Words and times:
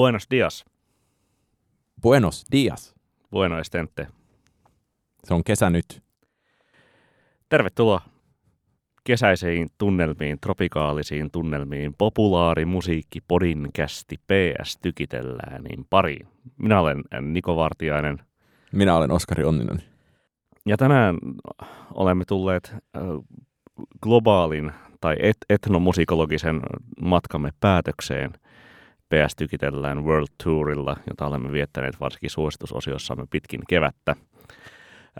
Buenos 0.00 0.26
dias. 0.30 0.64
Buenos 2.02 2.44
dias. 2.52 2.94
Bueno 3.30 3.58
estente. 3.58 4.06
Se 5.24 5.34
on 5.34 5.44
kesä 5.44 5.70
nyt. 5.70 6.02
Tervetuloa 7.48 8.00
kesäisiin 9.04 9.68
tunnelmiin, 9.78 10.38
tropikaalisiin 10.40 11.30
tunnelmiin, 11.30 11.94
populaarimusiikki, 11.98 13.20
podinkästi, 13.28 14.16
PS 14.16 14.78
tykitellään 14.82 15.62
niin 15.62 15.86
pariin. 15.90 16.28
Minä 16.58 16.80
olen 16.80 17.04
Niko 17.20 17.56
Vartiainen. 17.56 18.18
Minä 18.72 18.96
olen 18.96 19.10
Oskari 19.10 19.44
Onninen. 19.44 19.82
Ja 20.66 20.76
tänään 20.76 21.16
olemme 21.94 22.24
tulleet 22.24 22.74
globaalin 24.02 24.72
tai 25.00 25.16
et- 25.18 25.44
etnomusikologisen 25.50 26.60
matkamme 27.02 27.50
päätökseen 27.60 28.32
PS 29.14 29.36
Tykitellään 29.36 30.04
World 30.04 30.28
Tourilla, 30.44 30.96
jota 31.08 31.26
olemme 31.26 31.52
viettäneet 31.52 32.00
varsinkin 32.00 32.30
suositusosiossamme 32.30 33.24
pitkin 33.30 33.60
kevättä. 33.68 34.16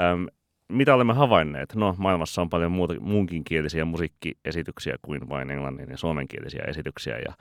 Öm, 0.01 0.27
mitä 0.69 0.95
olemme 0.95 1.13
havainneet? 1.13 1.75
No, 1.75 1.95
maailmassa 1.99 2.43
on 2.43 2.51
paljon 2.51 2.73
muuta, 2.73 2.95
muunkinkielisiä 3.01 3.85
musiikkiesityksiä 3.85 4.97
kuin 5.03 5.29
vain 5.29 5.51
englannin 5.51 5.91
ja 5.91 5.97
suomenkielisiä 5.97 6.65
esityksiä. 6.67 7.19
Ja 7.19 7.35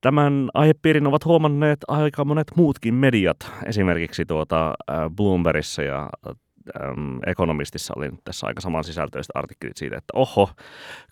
tämän 0.00 0.50
aihepiirin 0.54 1.06
ovat 1.06 1.24
huomanneet 1.24 1.78
aika 1.88 2.24
monet 2.24 2.46
muutkin 2.56 2.94
mediat. 2.94 3.36
Esimerkiksi 3.66 4.26
tuota 4.26 4.74
Bloombergissa 5.16 5.82
ja 5.82 6.10
ähm, 6.82 7.18
Economistissa 7.26 7.94
oli 7.96 8.10
tässä 8.24 8.46
aika 8.46 8.60
saman 8.60 8.84
sisältöistä 8.84 9.32
artikkelit 9.34 9.76
siitä, 9.76 9.96
että 9.96 10.12
oho, 10.14 10.50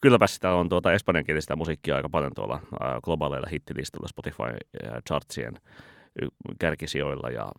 kylläpä 0.00 0.26
sitä 0.26 0.52
on 0.52 0.68
tuota 0.68 0.92
espanjankielistä 0.92 1.56
musiikkia 1.56 1.96
aika 1.96 2.08
paljon 2.08 2.32
tuolla 2.34 2.54
äh, 2.54 3.00
globaaleilla 3.02 3.48
hittilistalla 3.52 4.08
Spotify-chartsien 4.08 5.60
kärkisijoilla 6.58 7.30
ja 7.30 7.52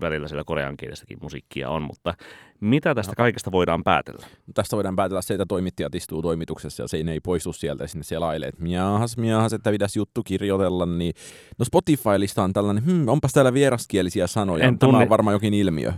välillä 0.00 0.28
siellä 0.28 0.44
koreankielistäkin 0.44 1.18
musiikkia 1.22 1.70
on, 1.70 1.82
mutta 1.82 2.14
mitä 2.60 2.94
tästä 2.94 3.14
kaikesta 3.16 3.52
voidaan 3.52 3.84
päätellä? 3.84 4.26
Tästä 4.54 4.76
voidaan 4.76 4.96
päätellä 4.96 5.22
se, 5.22 5.34
että 5.34 5.46
toimittajat 5.48 5.94
istuu 5.94 6.22
toimituksessa 6.22 6.82
ja 6.82 6.88
se 6.88 6.96
ei 6.96 7.20
poistu 7.20 7.52
sieltä 7.52 7.84
ja 7.84 7.88
sinne 7.88 8.04
selailee, 8.04 8.48
että 8.48 8.62
miahas, 8.62 9.16
miahas, 9.16 9.52
että 9.52 9.70
pitäisi 9.70 9.98
juttu 9.98 10.22
kirjoitella, 10.22 10.86
niin 10.86 11.14
no 11.58 11.64
Spotify-lista 11.64 12.42
on 12.42 12.52
tällainen, 12.52 12.84
hmm, 12.84 13.08
onpas 13.08 13.32
täällä 13.32 13.54
vieraskielisiä 13.54 14.26
sanoja, 14.26 14.64
en 14.64 14.78
tunni... 14.78 14.92
tämä 14.92 15.02
on 15.02 15.08
varmaan 15.08 15.34
jokin 15.34 15.54
ilmiö. 15.54 15.92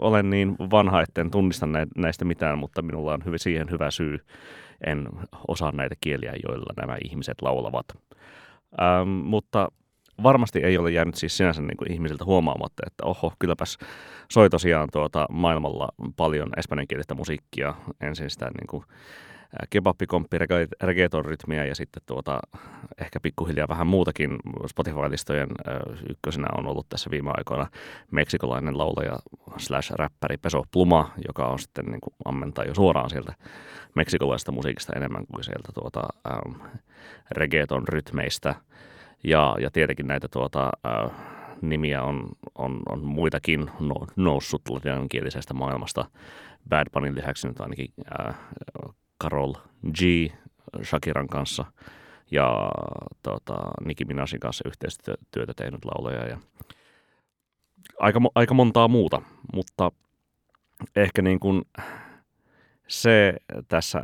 Olen 0.00 0.30
niin 0.30 0.56
vanha, 0.58 1.02
etten 1.02 1.30
tunnista 1.30 1.68
näistä 1.96 2.24
mitään, 2.24 2.58
mutta 2.58 2.82
minulla 2.82 3.14
on 3.14 3.24
hyvin, 3.24 3.38
siihen 3.38 3.70
hyvä 3.70 3.90
syy. 3.90 4.18
En 4.86 5.08
osaa 5.48 5.72
näitä 5.72 5.94
kieliä, 6.00 6.34
joilla 6.48 6.72
nämä 6.76 6.96
ihmiset 7.04 7.42
laulavat. 7.42 7.86
Ähm, 8.82 9.08
mutta 9.08 9.68
varmasti 10.22 10.58
ei 10.58 10.78
ole 10.78 10.90
jäänyt 10.90 11.14
siis 11.14 11.36
sinänsä 11.36 11.62
niin 11.62 11.76
kuin 11.76 11.92
ihmisiltä 11.92 12.24
huomaamatta, 12.24 12.82
että 12.86 13.06
oho, 13.06 13.32
kylläpäs 13.38 13.78
soi 14.32 14.50
tosiaan 14.50 14.88
tuota 14.92 15.26
maailmalla 15.30 15.88
paljon 16.16 16.48
espanjankielistä 16.56 17.14
musiikkia. 17.14 17.74
Ensin 18.00 18.30
sitä 18.30 18.46
niin 18.46 18.66
kuin 18.70 18.84
kebabikomppi, 19.70 20.38
reggaeton 20.82 21.24
rytmiä 21.24 21.64
ja 21.64 21.74
sitten 21.74 22.02
tuota, 22.06 22.40
ehkä 23.00 23.20
pikkuhiljaa 23.20 23.68
vähän 23.68 23.86
muutakin. 23.86 24.38
Spotify-listojen 24.66 25.48
ykkösenä 26.10 26.46
on 26.58 26.66
ollut 26.66 26.88
tässä 26.88 27.10
viime 27.10 27.30
aikoina 27.34 27.66
meksikolainen 28.10 28.78
laulaja 28.78 29.16
slash 29.56 29.92
räppäri 29.92 30.36
Peso 30.36 30.62
Pluma, 30.70 31.10
joka 31.28 31.46
on 31.46 31.58
sitten 31.58 31.84
niin 31.84 32.00
kuin 32.00 32.14
ammentaa 32.24 32.64
jo 32.64 32.74
suoraan 32.74 33.10
sieltä 33.10 33.34
meksikolaisesta 33.94 34.52
musiikista 34.52 34.92
enemmän 34.96 35.26
kuin 35.26 35.44
sieltä 35.44 35.68
tuota, 35.74 36.02
ähm, 36.32 36.62
reggaeton 37.30 37.88
rytmeistä– 37.88 38.54
ja, 39.24 39.56
ja 39.60 39.70
tietenkin 39.70 40.06
näitä 40.06 40.28
tuota, 40.28 40.70
äh, 40.86 41.10
nimiä 41.62 42.02
on, 42.02 42.28
on, 42.54 42.82
on 42.88 43.04
muitakin 43.04 43.70
no, 43.80 43.94
noussut 44.16 44.62
latinankielisestä 44.68 45.54
maailmasta. 45.54 46.04
Bad 46.68 46.86
Bunnyn 46.92 47.14
lisäksi 47.14 47.48
nyt 47.48 47.60
ainakin 47.60 47.88
äh, 48.20 48.34
Carol 49.22 49.52
G. 49.92 50.00
Shakiran 50.82 51.28
kanssa 51.28 51.64
ja 52.30 52.70
tuota, 53.22 53.54
Nicki 53.84 54.04
Minajin 54.04 54.40
kanssa 54.40 54.68
yhteistyötä 54.68 55.52
tehnyt 55.56 55.84
laulaja 55.84 56.26
ja 56.26 56.38
aika, 57.98 58.20
aika 58.34 58.54
montaa 58.54 58.88
muuta, 58.88 59.22
mutta 59.54 59.92
ehkä 60.96 61.22
niin 61.22 61.40
kuin 61.40 61.62
se 62.88 63.34
tässä 63.68 64.02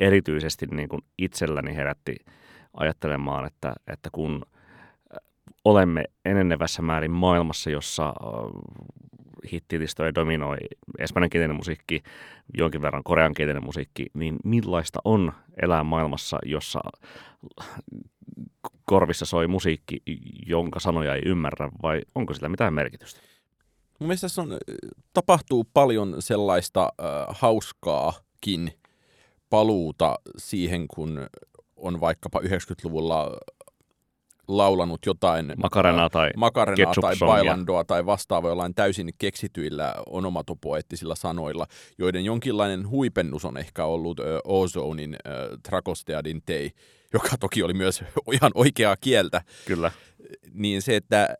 erityisesti 0.00 0.66
niin 0.66 0.88
kuin 0.88 1.02
itselläni 1.18 1.74
herätti 1.74 2.16
ajattelemaan, 2.74 3.46
että, 3.46 3.72
että 3.86 4.08
kun– 4.12 4.42
olemme 5.66 6.04
enenevässä 6.24 6.82
määrin 6.82 7.10
maailmassa, 7.10 7.70
jossa 7.70 8.14
hittilistoja 9.52 10.14
dominoi 10.14 10.56
espanjankielinen 10.98 11.56
musiikki, 11.56 12.02
jonkin 12.58 12.82
verran 12.82 13.04
koreankielinen 13.04 13.64
musiikki, 13.64 14.06
niin 14.14 14.36
millaista 14.44 14.98
on 15.04 15.32
elää 15.62 15.84
maailmassa, 15.84 16.38
jossa 16.44 16.80
korvissa 18.84 19.26
soi 19.26 19.46
musiikki, 19.46 20.02
jonka 20.46 20.80
sanoja 20.80 21.14
ei 21.14 21.22
ymmärrä, 21.26 21.70
vai 21.82 22.02
onko 22.14 22.34
sillä 22.34 22.48
mitään 22.48 22.74
merkitystä? 22.74 23.20
Mun 24.00 24.08
mielestä 24.08 24.24
tässä 24.24 24.42
on, 24.42 24.48
tapahtuu 25.12 25.66
paljon 25.74 26.16
sellaista 26.18 26.82
äh, 26.82 27.06
hauskaakin 27.28 28.72
paluuta 29.50 30.18
siihen, 30.36 30.88
kun 30.88 31.26
on 31.76 32.00
vaikkapa 32.00 32.40
90-luvulla 32.40 33.36
laulanut 34.48 35.06
jotain 35.06 35.52
makarenaa 35.56 36.10
tai, 36.10 36.30
makarenaa 36.36 36.94
tai 37.00 37.16
bailandoa 37.20 37.84
tai 37.84 38.06
vastaavaa 38.06 38.50
jollain 38.50 38.74
täysin 38.74 39.10
keksityillä 39.18 39.94
onomatopoettisilla 40.06 41.14
sanoilla, 41.14 41.66
joiden 41.98 42.24
jonkinlainen 42.24 42.88
huipennus 42.88 43.44
on 43.44 43.56
ehkä 43.56 43.84
ollut 43.84 44.20
ö, 44.20 44.40
Ozonin 44.44 45.14
ö, 45.14 45.58
Trakosteadin 45.62 46.42
tei, 46.46 46.70
joka 47.12 47.28
toki 47.40 47.62
oli 47.62 47.74
myös 47.74 48.04
ihan 48.32 48.52
oikeaa 48.54 48.96
kieltä. 48.96 49.42
Kyllä. 49.66 49.92
Niin 50.52 50.82
se, 50.82 50.96
että 50.96 51.36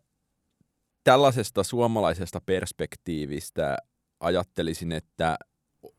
tällaisesta 1.05 1.63
suomalaisesta 1.63 2.41
perspektiivistä 2.47 3.77
ajattelisin, 4.21 4.93
että 4.93 5.37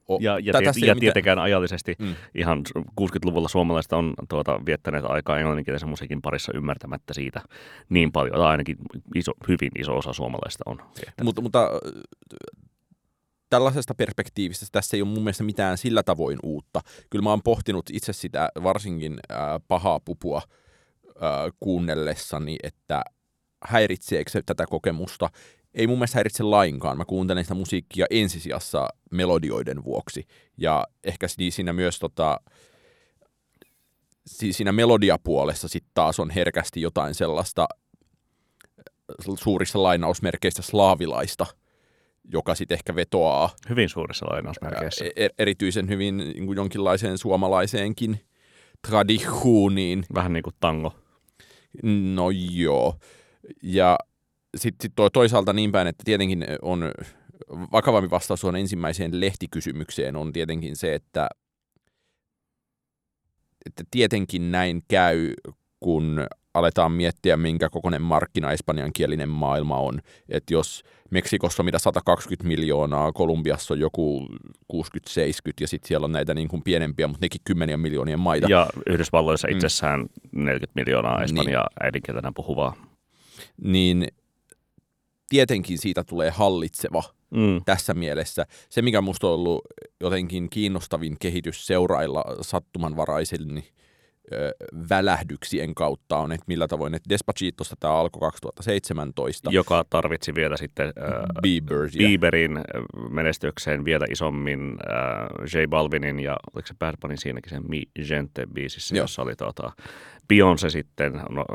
O, 0.07 0.18
ja, 0.22 0.40
ja, 0.40 0.53
tiet, 0.53 0.78
ja 0.88 0.95
tietenkään 0.95 1.40
ajallisesti 1.40 1.95
mm. 2.00 2.16
ihan 2.35 2.63
60-luvulla 3.01 3.47
suomalaiset 3.47 3.94
on 3.94 4.13
tuota, 4.29 4.59
viettäneet 4.66 5.06
aikaa 5.07 5.38
englanninkielisen 5.38 5.90
musiikin 5.90 6.22
parissa 6.22 6.51
ymmärtämättä 6.56 7.13
siitä 7.13 7.41
niin 7.90 8.12
paljon, 8.12 8.35
tai 8.35 8.45
ainakin 8.45 8.78
iso, 9.16 9.31
hyvin 9.47 9.72
iso 9.79 9.97
osa 9.97 10.13
suomalaista 10.13 10.63
on 10.66 10.81
Mutta, 11.23 11.41
mutta 11.41 11.69
tällaisesta 13.50 13.95
perspektiivistä 13.95 14.66
tässä 14.72 14.97
ei 14.97 15.01
ole 15.01 15.09
mun 15.09 15.23
mielestä 15.23 15.44
mitään 15.44 15.78
sillä 15.78 16.03
tavoin 16.03 16.39
uutta. 16.44 16.81
Kyllä 17.09 17.24
mä 17.24 17.29
oon 17.29 17.44
pohtinut 17.44 17.85
itse 17.94 18.13
sitä 18.13 18.50
varsinkin 18.63 19.19
äh, 19.31 19.38
pahaa 19.68 20.00
pupua 20.00 20.41
äh, 21.07 21.53
kuunnellessani, 21.59 22.56
että 22.63 23.01
häiritseekö 23.63 24.31
se 24.31 24.41
tätä 24.45 24.66
kokemusta, 24.69 25.29
ei 25.74 25.88
mun 25.88 25.98
mielestä 25.98 26.18
häiritse 26.18 26.44
lainkaan. 26.44 26.98
Mä 26.98 27.06
kuuntelen 27.06 27.44
sitä 27.44 27.56
musiikkia 27.56 28.06
ensisijassa 28.10 28.88
melodioiden 29.12 29.84
vuoksi. 29.84 30.28
Ja 30.58 30.88
ehkä 31.04 31.28
siinä 31.28 31.74
myös 31.74 32.00
tota, 32.00 32.40
siinä 34.26 34.72
melodiapuolessa 34.72 35.68
sitten 35.68 35.92
taas 35.94 36.20
on 36.20 36.30
herkästi 36.30 36.82
jotain 36.82 37.16
sellaista 37.16 37.68
suurissa 39.40 39.84
lainausmerkeistä 39.84 40.62
slaavilaista, 40.62 41.46
joka 42.34 42.56
sitten 42.56 42.75
ehkä 42.75 42.96
vetoaa. 42.96 43.50
Hyvin 43.70 43.90
suurissa 43.90 44.25
lainausmerkeissä. 44.30 45.06
Er, 45.16 45.31
erityisen 45.38 45.90
hyvin 45.90 46.18
niin 46.18 46.56
jonkinlaiseen 46.56 47.18
suomalaiseenkin 47.18 48.20
tradihuuniin. 48.88 50.06
Vähän 50.13 50.34
niin 50.34 50.44
kuin 50.44 50.56
tango. 50.60 50.96
No 52.13 52.30
joo. 52.52 52.96
Ja 53.63 53.98
sitten 54.56 54.86
sit 54.86 54.94
toisaalta 55.14 55.54
niin 55.54 55.72
päin, 55.72 55.88
että 55.88 56.04
tietenkin 56.06 56.46
on 56.62 56.92
vakavampi 57.72 58.10
vastaus 58.10 58.44
on 58.44 58.56
ensimmäiseen 58.56 59.20
lehtikysymykseen 59.20 60.16
on 60.16 60.34
tietenkin 60.34 60.76
se, 60.76 60.94
että, 60.94 61.30
että 63.66 63.84
tietenkin 63.92 64.52
näin 64.52 64.84
käy, 64.88 65.34
kun 65.80 66.28
aletaan 66.54 66.92
miettiä, 66.92 67.38
minkä 67.38 67.70
kokoinen 67.70 68.02
markkina 68.02 68.52
espanjankielinen 68.52 69.30
maailma 69.30 69.78
on. 69.78 70.02
Että 70.30 70.54
jos 70.54 70.84
Meksikossa 71.10 71.64
on 71.64 71.66
mitä 71.66 71.80
120 71.80 72.48
miljoonaa, 72.48 73.12
Kolumbiassa 73.12 73.74
on 73.74 73.80
joku 73.80 74.28
60-70 74.74 74.78
ja 75.62 75.68
sitten 75.68 75.88
siellä 75.88 76.06
on 76.06 76.12
näitä 76.12 76.34
niin 76.34 76.48
kuin 76.48 76.64
pienempiä, 76.64 77.08
mutta 77.08 77.26
nekin 77.26 77.42
kymmeniä 77.46 77.78
miljoonia 77.78 78.18
maita. 78.18 78.48
Ja 78.50 78.68
Yhdysvalloissa 78.86 79.48
mm. 79.48 79.54
itsessään 79.56 80.00
mm. 80.00 80.46
40 80.46 80.72
miljoonaa 80.76 81.24
espanjaa 81.24 81.68
niin, 81.70 81.86
äidinkieltenä 81.86 82.32
puhuvaa. 82.36 82.76
Niin 83.62 84.08
tietenkin 85.29 85.77
siitä 85.77 86.03
tulee 86.03 86.29
hallitseva 86.29 87.03
mm. 87.29 87.62
tässä 87.65 87.94
mielessä. 87.94 88.45
Se, 88.69 88.81
mikä 88.81 89.01
musta 89.01 89.27
on 89.27 89.33
ollut 89.33 89.62
jotenkin 90.01 90.50
kiinnostavin 90.50 91.15
kehitys 91.19 91.68
seurailla 91.68 92.24
sattumanvaraisen 92.41 93.47
niin 93.47 93.68
välähdyksien 94.89 95.75
kautta 95.75 96.18
on, 96.18 96.31
että 96.31 96.44
millä 96.47 96.68
tavoin, 96.68 96.94
että 96.95 97.09
Despacitosta 97.09 97.75
tämä 97.79 97.94
alkoi 97.94 98.19
2017. 98.19 99.50
Joka 99.51 99.85
tarvitsi 99.89 100.35
vielä 100.35 100.57
sitten 100.57 100.88
äh, 100.88 101.13
Bieber, 101.41 101.83
ja- 101.83 102.07
Bieberin 102.07 102.59
menestykseen 103.09 103.85
vielä 103.85 104.06
isommin 104.09 104.62
äh, 104.62 105.62
J 105.62 105.65
Balvinin 105.69 106.19
ja 106.19 106.38
oliko 106.53 106.68
se 106.68 106.74
Bad 106.79 106.95
Bunny 107.01 107.18
siinäkin 107.18 107.50
sen 107.50 107.63
Mi 107.69 107.83
Gente 108.07 108.47
biisissä, 108.53 108.95
Joo. 108.95 109.03
jossa 109.03 109.21
oli 109.21 109.35
tota, 109.35 109.71
Beyoncé 110.33 110.69
sitten 110.69 111.13
no, 111.29 111.45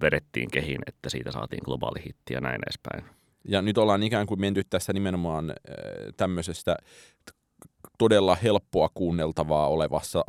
vedettiin 0.00 0.50
kehiin, 0.50 0.80
että 0.86 1.10
siitä 1.10 1.32
saatiin 1.32 1.62
globaali 1.64 2.04
hitti 2.04 2.34
ja 2.34 2.40
näin 2.40 2.60
edespäin. 2.66 3.04
Ja 3.48 3.62
nyt 3.62 3.78
ollaan 3.78 4.02
ikään 4.02 4.26
kuin 4.26 4.40
menty 4.40 4.62
tässä 4.70 4.92
nimenomaan 4.92 5.50
äh, 5.50 5.56
tämmöisestä 6.16 6.76
todella 7.98 8.34
helppoa 8.42 8.88
kuunneltavaa 8.94 9.68
olevassa, 9.68 10.24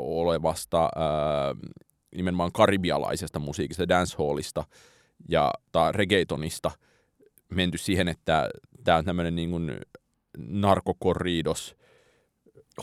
olevasta 0.00 0.84
äh, 0.84 1.72
nimenomaan 2.16 2.52
karibialaisesta 2.52 3.38
musiikista, 3.38 3.88
dancehallista 3.88 4.64
ja 5.28 5.52
tai 5.72 5.92
reggaetonista 5.92 6.70
menty 7.48 7.78
siihen, 7.78 8.08
että 8.08 8.48
tämä 8.84 8.98
on 8.98 9.04
tämmöinen 9.04 9.36
niin 9.36 9.50
kuin 9.50 9.80
narkokorridos, 10.38 11.76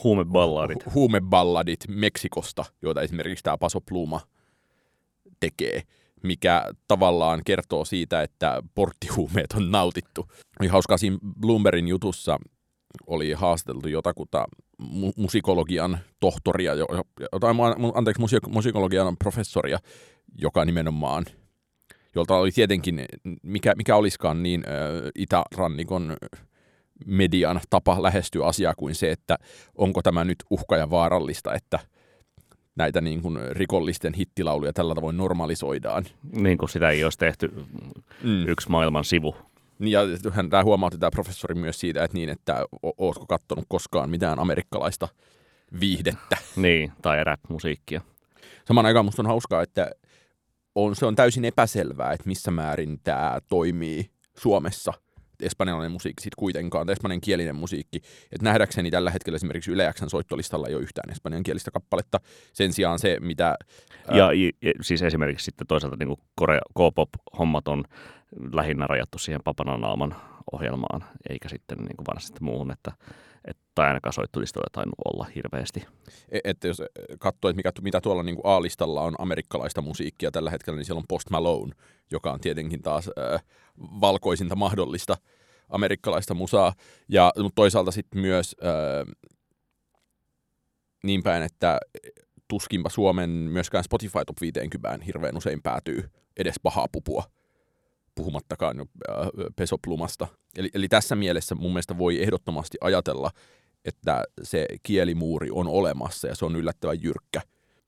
Huumeballadit. 0.03 0.85
hu- 0.85 0.93
huumeballadit 0.93 1.79
Meksikosta, 1.87 2.65
joita 2.81 3.01
esimerkiksi 3.01 3.43
tämä 3.43 3.57
Paso 3.57 3.81
Pluma 3.81 4.21
tekee, 5.39 5.81
mikä 6.23 6.71
tavallaan 6.87 7.41
kertoo 7.45 7.85
siitä, 7.85 8.21
että 8.21 8.63
porttihuumeet 8.75 9.53
on 9.55 9.71
nautittu. 9.71 10.27
Oli 10.59 10.67
hauskaa 10.67 10.97
siinä 10.97 11.17
Bloombergin 11.39 11.87
jutussa 11.87 12.37
oli 13.07 13.31
haastateltu 13.31 13.87
jotakuta 13.87 14.45
mu- 14.81 15.13
musikologian 15.17 15.97
tohtoria, 16.19 16.71
tai 17.41 17.53
anteeksi, 17.93 18.21
musik- 18.21 18.49
musikologian 18.49 19.17
professoria, 19.17 19.79
joka 20.37 20.65
nimenomaan, 20.65 21.25
jolta 22.15 22.35
oli 22.35 22.51
tietenkin, 22.51 23.05
mikä, 23.43 23.73
mikä 23.77 23.95
olisikaan 23.95 24.43
niin 24.43 24.63
itärannikon 25.15 26.17
median 27.05 27.61
tapa 27.69 28.03
lähestyä 28.03 28.45
asiaa 28.45 28.73
kuin 28.77 28.95
se, 28.95 29.11
että 29.11 29.37
onko 29.75 30.01
tämä 30.01 30.23
nyt 30.23 30.37
uhka 30.49 30.77
ja 30.77 30.89
vaarallista, 30.89 31.53
että 31.53 31.79
näitä 32.75 33.01
niin 33.01 33.21
kuin 33.21 33.37
rikollisten 33.51 34.13
hittilauluja 34.13 34.73
tällä 34.73 34.95
tavoin 34.95 35.17
normalisoidaan. 35.17 36.05
Niin 36.31 36.57
kuin 36.57 36.69
sitä 36.69 36.89
ei 36.89 37.03
olisi 37.03 37.17
tehty 37.17 37.51
Mm. 38.23 38.47
yksi 38.47 38.69
maailman 38.69 39.05
sivu. 39.05 39.35
Niin, 39.79 39.91
Ja 39.91 40.01
hän 40.31 40.49
tämä 40.49 40.63
huomautti 40.63 40.97
tämä 40.97 41.11
professori 41.11 41.55
myös 41.55 41.79
siitä, 41.79 42.03
että 42.03 42.17
niin, 42.17 42.29
että 42.29 42.65
ootko 42.97 43.25
kattonut 43.25 43.65
koskaan 43.67 44.09
mitään 44.09 44.39
amerikkalaista 44.39 45.07
viihdettä. 45.79 46.37
Niin, 46.55 46.91
tai 47.01 47.23
rap-musiikkia. 47.23 48.01
Samaan 48.67 48.85
aikaan 48.85 49.05
musta 49.05 49.21
on 49.21 49.27
hauskaa, 49.27 49.61
että 49.61 49.91
on, 50.75 50.95
se 50.95 51.05
on 51.05 51.15
täysin 51.15 51.45
epäselvää, 51.45 52.13
että 52.13 52.27
missä 52.27 52.51
määrin 52.51 52.99
tämä 53.03 53.39
toimii 53.49 54.09
Suomessa 54.37 54.93
espanjalainen 55.43 55.91
musiikki 55.91 56.23
sitten 56.23 56.39
kuitenkaan, 56.39 56.87
tai 56.87 56.93
espanjan 56.93 57.21
kielinen 57.21 57.55
musiikki. 57.55 58.01
Et 58.31 58.41
nähdäkseni 58.41 58.91
tällä 58.91 59.11
hetkellä 59.11 59.35
esimerkiksi 59.35 59.71
Yle 59.71 59.93
Xn 59.93 60.09
soittolistalla 60.09 60.67
ei 60.67 60.75
ole 60.75 60.83
yhtään 60.83 61.11
espanjan 61.11 61.43
kielistä 61.43 61.71
kappaletta. 61.71 62.19
Sen 62.53 62.73
sijaan 62.73 62.99
se, 62.99 63.17
mitä... 63.19 63.47
ää, 63.47 64.17
Ja, 64.17 64.33
ja, 64.33 64.51
ja 64.61 64.73
siis 64.81 65.01
esimerkiksi 65.01 65.45
sitten 65.45 65.67
toisaalta 65.67 65.97
niin 65.99 66.17
Korea, 66.35 66.61
K-pop-hommat 66.73 67.67
on 67.67 67.83
lähinnä 68.53 68.87
rajattu 68.87 69.17
siihen 69.17 69.41
Papananaaman 69.43 70.15
ohjelmaan, 70.51 71.03
eikä 71.29 71.49
sitten 71.49 71.77
niin 71.77 71.95
kuin 71.97 72.07
varsinaisesti 72.07 72.43
muuhun, 72.43 72.71
että, 72.71 72.91
että 73.45 73.63
tai 73.75 73.87
ainakaan 73.87 74.13
soittolistoja 74.13 74.67
tainnut 74.71 74.95
olla 75.05 75.25
hirveästi. 75.35 75.85
E- 76.29 76.39
että 76.43 76.67
jos 76.67 76.81
katsoo, 77.19 77.49
että 77.49 77.57
mikä, 77.57 77.71
mitä 77.81 78.01
tuolla 78.01 78.23
niin 78.23 78.37
A-listalla 78.43 79.01
on 79.01 79.15
amerikkalaista 79.19 79.81
musiikkia 79.81 80.31
tällä 80.31 80.49
hetkellä, 80.49 80.77
niin 80.77 80.85
siellä 80.85 80.99
on 80.99 81.07
Post 81.07 81.29
Malone, 81.29 81.73
joka 82.11 82.31
on 82.31 82.39
tietenkin 82.39 82.81
taas 82.81 83.09
äh, 83.19 83.43
valkoisinta 83.79 84.55
mahdollista 84.55 85.17
amerikkalaista 85.69 86.33
musaa. 86.33 86.73
Ja 87.09 87.33
mutta 87.37 87.55
toisaalta 87.55 87.91
sitten 87.91 88.21
myös 88.21 88.55
äh, 88.63 89.15
niin 91.03 91.23
päin, 91.23 91.43
että 91.43 91.79
tuskinpa 92.47 92.89
Suomen 92.89 93.29
myöskään 93.29 93.83
Spotify 93.83 94.19
Top 94.27 94.41
50 94.41 95.05
hirveän 95.05 95.37
usein 95.37 95.61
päätyy 95.61 96.09
edes 96.37 96.55
pahaa 96.63 96.87
pupua, 96.91 97.23
puhumattakaan 98.15 98.79
äh, 98.79 98.85
pesoplumasta. 99.55 100.27
Eli, 100.57 100.69
eli 100.73 100.87
tässä 100.87 101.15
mielessä 101.15 101.55
mun 101.55 101.71
mielestä 101.71 101.97
voi 101.97 102.23
ehdottomasti 102.23 102.77
ajatella, 102.81 103.31
että 103.85 104.23
se 104.43 104.65
kielimuuri 104.83 105.49
on 105.51 105.67
olemassa 105.67 106.27
ja 106.27 106.35
se 106.35 106.45
on 106.45 106.55
yllättävän 106.55 107.03
jyrkkä. 107.03 107.41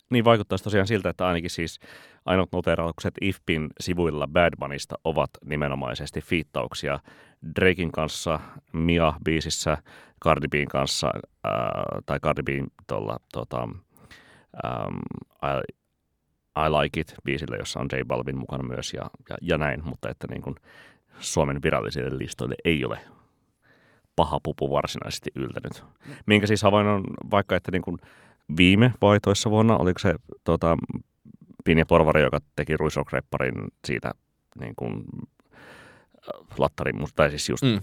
Niin 0.09 0.25
vaikuttaisi 0.25 0.63
tosiaan 0.63 0.88
siltä, 0.88 1.09
että 1.09 1.27
ainakin 1.27 1.50
siis 1.50 1.79
ainut 2.25 2.50
noteraukset 2.51 3.13
IFPin 3.21 3.67
sivuilla 3.79 4.27
Bad 4.27 4.53
Bunnysta 4.59 4.95
ovat 5.03 5.29
nimenomaisesti 5.45 6.21
fiittauksia 6.21 7.00
Drakein 7.59 7.91
kanssa, 7.91 8.39
Mia-biisissä, 8.73 9.77
Cardi 10.23 10.47
B:n 10.47 10.67
kanssa, 10.67 11.11
ää, 11.44 11.83
tai 12.06 12.19
Cardi 12.19 12.44
B:n 12.44 12.67
tuolla, 12.88 13.17
tota, 13.33 13.67
I, 15.44 15.73
I 16.57 16.69
Like 16.69 17.01
It-biisillä, 17.01 17.57
jossa 17.59 17.79
on 17.79 17.88
J 17.91 17.95
Balvin 18.07 18.38
mukana 18.38 18.63
myös 18.63 18.94
ja, 18.94 19.09
ja, 19.29 19.35
ja 19.41 19.57
näin, 19.57 19.85
mutta 19.85 20.09
että 20.09 20.27
niin 20.29 20.41
kuin 20.41 20.56
Suomen 21.19 21.61
virallisille 21.63 22.17
listoille 22.17 22.56
ei 22.65 22.85
ole 22.85 23.00
paha 24.15 24.39
pupu 24.44 24.71
varsinaisesti 24.71 25.29
yltänyt. 25.35 25.83
Minkä 26.25 26.47
siis 26.47 26.63
havainnon 26.63 27.03
vaikka, 27.31 27.56
että 27.56 27.71
niin 27.71 27.81
kuin 27.81 27.97
viime 28.57 28.93
vai 29.01 29.19
toissa 29.19 29.49
vuonna, 29.49 29.77
oliko 29.77 29.99
se 29.99 30.15
tota, 30.43 30.77
Pinja 31.65 31.85
Porvari, 31.85 32.21
joka 32.21 32.39
teki 32.55 32.77
Ruisrock-repparin 32.77 33.67
siitä 33.87 34.11
niin 34.59 34.73
kuin, 34.75 35.03
lattarin, 36.57 36.95
tai 37.15 37.29
siis 37.29 37.49
just 37.49 37.63
Mm. 37.63 37.81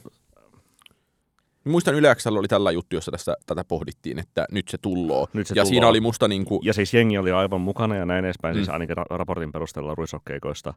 Muistan 1.65 1.95
Yle 1.95 2.15
Xllä 2.15 2.39
oli 2.39 2.49
tällä 2.49 2.71
juttu, 2.71 2.97
jossa 2.97 3.11
tästä, 3.13 3.37
tätä 3.47 3.65
pohdittiin, 3.69 4.19
että 4.19 4.47
nyt 4.51 4.69
se 4.69 4.79
tulloo. 4.79 5.29
Nyt 5.33 5.47
se 5.47 5.53
ja 5.57 5.63
tulloo. 5.63 5.71
siinä 5.71 5.89
oli 5.89 6.01
musta 6.01 6.29
niin 6.29 6.45
kuin, 6.45 6.61
Ja 6.65 6.73
siis 6.73 6.95
jengi 6.95 7.19
oli 7.19 7.33
aivan 7.33 7.61
mukana 7.61 7.97
ja 7.97 8.07
näin 8.07 8.25
edespäin, 8.25 8.55
mm. 8.55 8.59
siis 8.59 8.69
Mm. 8.69 8.73
ainakin 8.73 8.97
ra- 8.97 9.17
raportin 9.17 9.53
perusteella 9.53 9.95
ruisokkeikoista, 9.95 10.75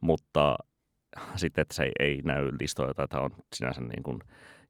mutta 0.00 0.56
sitten, 1.36 1.62
että 1.62 1.74
se 1.74 1.82
ei, 1.82 1.92
ei 2.00 2.20
näy 2.24 2.50
listoilla, 2.60 2.94
tai 2.94 3.08
tämä 3.08 3.22
on 3.22 3.30
sinänsä 3.54 3.80
niin 3.80 4.02
kuin 4.02 4.18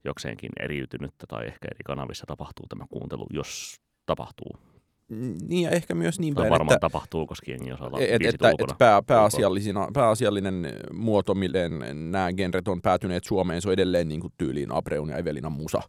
jokseenkin 0.04 0.50
eriytynyttä 0.61 1.26
tai 1.28 1.46
ehkä 1.46 1.68
eri 1.70 1.80
kanavissa 1.84 2.25
tapahtuu 2.26 2.66
tämä 2.68 2.84
kuuntelu, 2.90 3.26
jos 3.30 3.80
tapahtuu. 4.06 4.50
niin 5.49 5.62
ja 5.62 5.70
ehkä 5.70 5.94
myös 5.94 6.20
niin 6.20 6.34
päin, 6.34 6.50
varmaan 6.50 6.75
että, 6.75 6.80
tapahtuu, 6.80 7.26
koska 7.26 7.50
jengi 7.50 7.73
osaa 7.73 7.90
et, 7.99 8.02
että, 8.02 8.18
biisit 8.18 8.34
että, 8.34 8.50
että 8.58 8.75
pää, 8.78 9.02
pääasiallisina, 9.02 9.88
pääasiallinen 9.92 10.73
muoto, 10.92 11.34
miten 11.34 11.78
nämä 12.11 12.32
genret 12.32 12.68
on 12.68 12.82
päätyneet 12.82 13.25
Suomeen, 13.25 13.62
se 13.62 13.68
on 13.68 13.73
edelleen 13.73 14.08
niin 14.08 14.20
kuin 14.20 14.32
tyyliin 14.38 14.73
Abreun 14.73 15.08
ja 15.08 15.16
Evelinan 15.16 15.52
musa. 15.52 15.82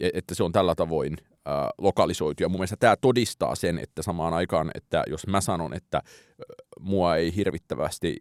E- 0.00 0.10
Että 0.14 0.34
se 0.34 0.44
on 0.44 0.52
tällä 0.52 0.74
tavoin 0.74 1.16
äh, 1.20 1.54
lokalisoitu. 1.78 2.42
Ja 2.42 2.48
mun 2.48 2.58
mielestä 2.58 2.76
tämä 2.76 2.96
todistaa 2.96 3.54
sen, 3.54 3.78
että 3.78 4.02
samaan 4.02 4.34
aikaan, 4.34 4.70
että 4.74 5.04
jos 5.06 5.26
mä 5.26 5.40
sanon, 5.40 5.74
että 5.74 5.96
äh, 5.98 6.02
mua 6.80 7.16
ei 7.16 7.36
hirvittävästi 7.36 8.16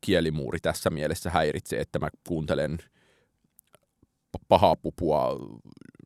kielimuuri 0.00 0.58
tässä 0.62 0.90
mielessä 0.90 1.30
häiritse, 1.30 1.80
että 1.80 1.98
mä 1.98 2.08
kuuntelen 2.28 2.78
pahaa 4.48 4.76
pupua 4.76 5.36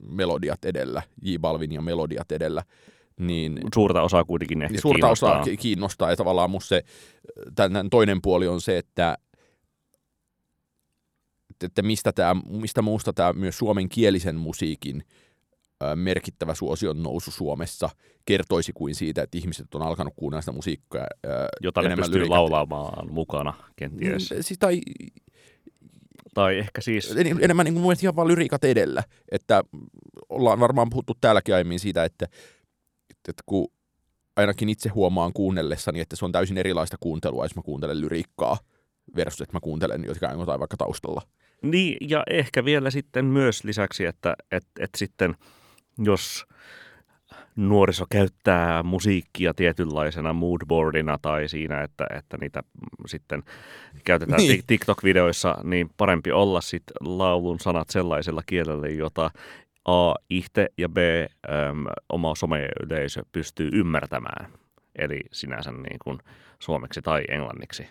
melodiat 0.08 0.64
edellä, 0.64 1.02
J 1.22 1.36
Balvin 1.40 1.72
ja 1.72 1.82
melodiat 1.82 2.32
edellä, 2.32 2.62
niin 3.20 3.58
Suurta 3.74 4.02
osaa 4.02 4.24
kuitenkin 4.24 4.62
ehkä 4.62 4.72
niin 4.72 4.80
suurta 4.82 5.08
osaa 5.08 5.30
kiinnostaa. 5.30 5.50
ki- 5.52 5.56
kiinnostaa 5.56 6.10
ja 6.10 6.16
tavallaan 6.16 6.50
musta 6.50 6.68
se, 6.68 6.82
tämän, 7.54 7.90
toinen 7.90 8.22
puoli 8.22 8.48
on 8.48 8.60
se, 8.60 8.78
että 8.78 9.18
että- 11.64 11.82
mistä, 11.82 12.12
tää, 12.12 12.34
mistä 12.34 12.82
muusta 12.82 13.12
tämä 13.12 13.32
myös 13.32 13.58
suomenkielisen 13.58 14.36
musiikin 14.36 15.04
merkittävä 15.94 16.54
suosion 16.54 17.02
nousu 17.02 17.30
Suomessa 17.30 17.90
kertoisi 18.24 18.72
kuin 18.74 18.94
siitä, 18.94 19.22
että 19.22 19.38
ihmiset 19.38 19.74
on 19.74 19.82
alkanut 19.82 20.12
kuunnella 20.16 20.40
sitä 20.42 20.52
musiikkaa 20.52 21.06
jota 21.60 21.82
ne 21.82 21.96
pystyy 21.96 22.20
lyriikat- 22.22 22.28
laulaamaan 22.30 23.12
mukana 23.12 23.54
kenties. 23.76 24.30
Mm, 24.30 24.42
Siis, 24.42 24.58
tai 24.58 24.80
Tai 26.34 26.58
ehkä 26.58 26.80
siis, 26.80 27.16
en- 27.16 27.44
enemmän 27.44 27.64
niin 27.64 27.74
kuin 27.74 27.96
ihan 28.02 28.16
vaan 28.16 28.28
lyriikat 28.28 28.64
edellä. 28.64 29.02
Että 29.30 29.62
ollaan 30.28 30.60
varmaan 30.60 30.90
puhuttu 30.90 31.12
täälläkin 31.20 31.54
aiemmin 31.54 31.80
siitä, 31.80 32.04
että, 32.04 32.26
että 33.28 33.42
kun 33.46 33.68
ainakin 34.36 34.68
itse 34.68 34.88
huomaan 34.88 35.32
kuunnellessani, 35.32 36.00
että 36.00 36.16
se 36.16 36.24
on 36.24 36.32
täysin 36.32 36.58
erilaista 36.58 36.96
kuuntelua, 37.00 37.44
jos 37.44 37.56
mä 37.56 37.62
kuuntelen 37.62 38.00
lyriikkaa 38.00 38.58
versus, 39.16 39.40
että 39.40 39.56
mä 39.56 39.60
kuuntelen 39.60 40.04
jotain, 40.04 40.38
jotain 40.38 40.60
vaikka 40.60 40.76
taustalla. 40.76 41.22
niin 41.62 41.96
ja 42.10 42.22
ehkä 42.30 42.64
vielä 42.64 42.90
sitten 42.90 43.24
myös 43.24 43.64
lisäksi, 43.64 44.04
että 44.04 44.36
et, 44.50 44.66
et 44.80 44.90
sitten 44.96 45.34
jos 45.98 46.44
nuoriso 47.56 48.04
käyttää 48.10 48.82
musiikkia 48.82 49.54
tietynlaisena 49.54 50.32
moodboardina 50.32 51.18
tai 51.22 51.48
siinä, 51.48 51.82
että, 51.82 52.06
että 52.16 52.36
niitä 52.40 52.62
sitten 53.06 53.42
käytetään 54.04 54.38
Niin. 54.38 54.62
TikTok-videoissa, 54.66 55.56
niin 55.64 55.90
parempi 55.96 56.32
olla 56.32 56.60
sitten 56.60 56.94
laulun 57.00 57.60
sanat 57.60 57.90
sellaisella 57.90 58.42
kielellä, 58.46 58.88
jota 58.88 59.30
A, 59.84 60.14
itse 60.30 60.68
ja 60.78 60.88
B, 60.88 60.96
äm, 60.98 61.84
oma 62.08 62.34
someyleisö 62.34 63.22
pystyy 63.32 63.70
ymmärtämään. 63.72 64.52
eli 64.98 65.20
sinänsä 65.32 65.72
niin 65.72 65.98
kuin 66.04 66.18
suomeksi 66.58 67.02
tai 67.02 67.22
englanniksi. 67.28 67.88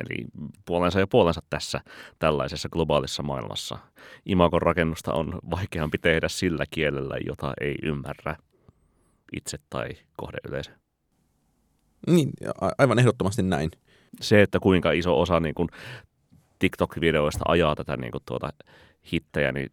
Eli 0.00 0.24
puolensa 0.64 1.00
ja 1.00 1.06
puolensa 1.06 1.40
tässä 1.50 1.80
tällaisessa 2.18 2.68
globaalissa 2.68 3.22
maailmassa. 3.22 3.78
Imagon 4.26 4.62
rakennusta 4.62 5.12
on 5.12 5.38
vaikeampi 5.50 5.98
tehdä 5.98 6.28
sillä 6.28 6.64
kielellä, 6.70 7.16
jota 7.26 7.52
ei 7.60 7.74
ymmärrä 7.82 8.36
itse 9.32 9.58
tai 9.70 9.88
kohdeyleisö. 10.16 10.70
Niin, 12.06 12.30
aivan 12.78 12.98
ehdottomasti 12.98 13.42
näin. 13.42 13.70
Se, 14.20 14.42
että 14.42 14.60
kuinka 14.60 14.92
iso 14.92 15.20
osa 15.20 15.40
niin 15.40 15.54
kuin 15.54 15.68
TikTok-videoista 16.58 17.44
ajaa 17.48 17.74
tätä 17.74 17.96
niin 17.96 18.12
kuin 18.12 18.22
tuota 18.26 18.50
hittejä, 19.12 19.52
niin 19.52 19.70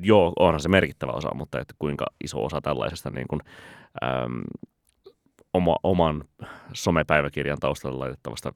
joo, 0.00 0.32
onhan 0.38 0.60
se 0.60 0.68
merkittävä 0.68 1.12
osa, 1.12 1.34
mutta 1.34 1.60
että 1.60 1.74
kuinka 1.78 2.06
iso 2.24 2.44
osa 2.44 2.60
tällaisesta 2.60 3.10
niin 3.10 3.28
kuin, 3.28 3.40
äm, 4.04 4.42
oma, 5.52 5.76
oman 5.82 6.24
somepäiväkirjan 6.72 7.58
taustalla 7.58 7.98
laitettavasta 7.98 8.52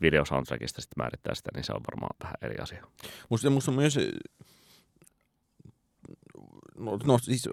videosoundtrackista 0.00 0.80
sitten 0.80 1.02
määrittää 1.02 1.34
sitä, 1.34 1.50
niin 1.54 1.64
se 1.64 1.72
on 1.72 1.80
varmaan 1.92 2.16
vähän 2.22 2.34
eri 2.42 2.56
asia. 2.58 2.86
Musta, 3.30 3.50
musta 3.50 3.72
myös 3.72 3.98
no, 6.78 6.98
no 7.04 7.18
siis 7.18 7.48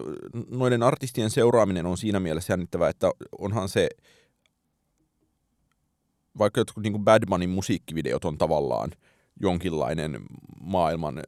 noiden 0.50 0.82
artistien 0.82 1.30
seuraaminen 1.30 1.86
on 1.86 1.98
siinä 1.98 2.20
mielessä 2.20 2.52
jännittävää, 2.52 2.88
että 2.88 3.10
onhan 3.38 3.68
se, 3.68 3.88
vaikka 6.38 6.60
jotkut 6.60 6.82
niin 6.82 6.92
kuin 6.92 7.04
Bad 7.04 7.22
Bunnyn 7.28 7.50
musiikkivideot 7.50 8.24
on 8.24 8.38
tavallaan 8.38 8.90
jonkinlainen 9.40 10.22
maailman 10.60 11.22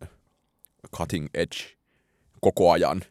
cutting 0.96 1.26
edge 1.34 1.56
koko 2.40 2.70
ajan. 2.70 3.02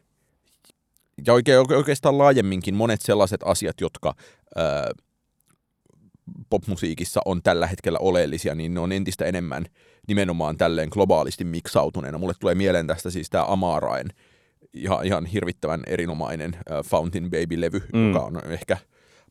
Ja 1.26 1.32
oikein, 1.32 1.58
oikeastaan 1.76 2.18
laajemminkin 2.18 2.74
monet 2.74 3.02
sellaiset 3.02 3.40
asiat, 3.44 3.80
jotka 3.80 4.14
ää, 4.56 4.90
popmusiikissa 6.50 7.20
on 7.24 7.42
tällä 7.42 7.66
hetkellä 7.66 7.98
oleellisia, 7.98 8.54
niin 8.54 8.74
ne 8.74 8.80
on 8.80 8.92
entistä 8.92 9.24
enemmän 9.24 9.66
nimenomaan 10.08 10.56
tälleen 10.56 10.88
globaalisti 10.92 11.44
miksautuneena. 11.44 12.18
Mulle 12.18 12.34
tulee 12.40 12.54
mieleen 12.54 12.86
tästä 12.86 13.10
siis 13.10 13.30
tämä 13.30 13.44
Amaraen 13.44 14.08
ihan, 14.74 15.06
ihan 15.06 15.26
hirvittävän 15.26 15.82
erinomainen 15.86 16.54
äh, 16.54 16.84
Fountain 16.84 17.30
Baby-levy, 17.30 17.82
mm. 17.92 18.08
joka 18.08 18.20
on 18.20 18.40
ehkä 18.44 18.76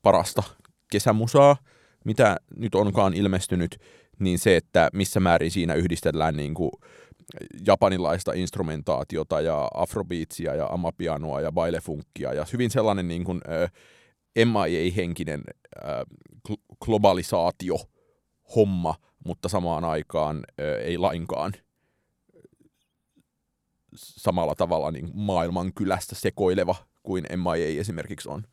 parasta 0.02 0.44
kesämusaa, 0.92 1.58
mitä 2.06 2.38
nyt 2.58 2.76
onkaan 2.76 3.14
ilmestynyt, 3.14 3.78
niin 4.20 4.40
se, 4.40 4.56
että 4.56 4.90
missä 4.94 5.20
määrin 5.20 5.52
siinä 5.52 5.74
yhdistellään 5.74 6.38
niin 6.38 6.54
kuin 6.54 6.72
japanilaista 7.68 8.34
instrumentaatiota 8.34 9.42
ja 9.42 9.68
afrobeatsia 9.74 10.56
ja 10.56 10.68
amapianoa 10.68 11.42
ja 11.42 11.52
bailefunkkia 11.52 12.34
ja 12.34 12.46
hyvin 12.54 12.72
sellainen 12.72 13.08
niin 13.08 13.24
kuin, 13.24 13.42
äh, 13.50 13.72
MIA-henkinen 14.46 15.44
äh, 15.86 15.92
globalisaatio 16.86 17.78
homma, 18.56 18.96
mutta 19.26 19.50
samaan 19.50 19.84
aikaan 19.86 20.38
äh, 20.38 20.66
ei 20.66 20.98
lainkaan 20.98 21.54
samalla 23.96 24.56
tavalla 24.56 24.92
niin 24.92 25.10
maailman 25.14 25.74
kylästä 25.74 26.16
sekoileva 26.16 26.76
kuin 27.04 27.26
MIA 27.36 27.80
esimerkiksi 27.82 28.30
on. 28.30 28.44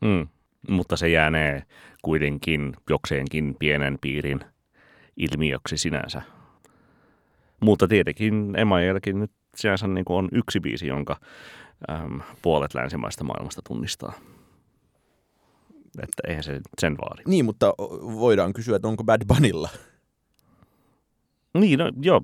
Mm, 0.00 0.28
mutta 0.68 0.96
se 0.96 1.08
jäänee 1.08 1.62
kuitenkin 2.02 2.76
jokseenkin 2.90 3.56
pienen 3.58 3.98
piirin 4.00 4.40
ilmiöksi 5.16 5.76
sinänsä. 5.76 6.22
Mutta 7.60 7.88
tietenkin 7.88 8.34
MIAlläkin 8.34 9.20
nyt 9.20 9.32
sinänsä 9.56 9.86
niin 9.86 10.04
on 10.08 10.28
yksi 10.32 10.60
biisi, 10.60 10.86
jonka 10.86 11.20
äm, 11.90 12.20
puolet 12.42 12.74
länsimaista 12.74 13.24
maailmasta 13.24 13.62
tunnistaa. 13.68 14.12
Että 16.02 16.22
eihän 16.28 16.42
se 16.42 16.60
sen 16.78 16.96
vaadi. 16.98 17.22
Niin, 17.26 17.44
mutta 17.44 17.74
voidaan 18.18 18.52
kysyä, 18.52 18.76
että 18.76 18.88
onko 18.88 19.04
Bad 19.04 19.22
Bunnylla? 19.28 19.68
Niin, 21.54 21.78
no 21.78 21.92
joo, 22.02 22.20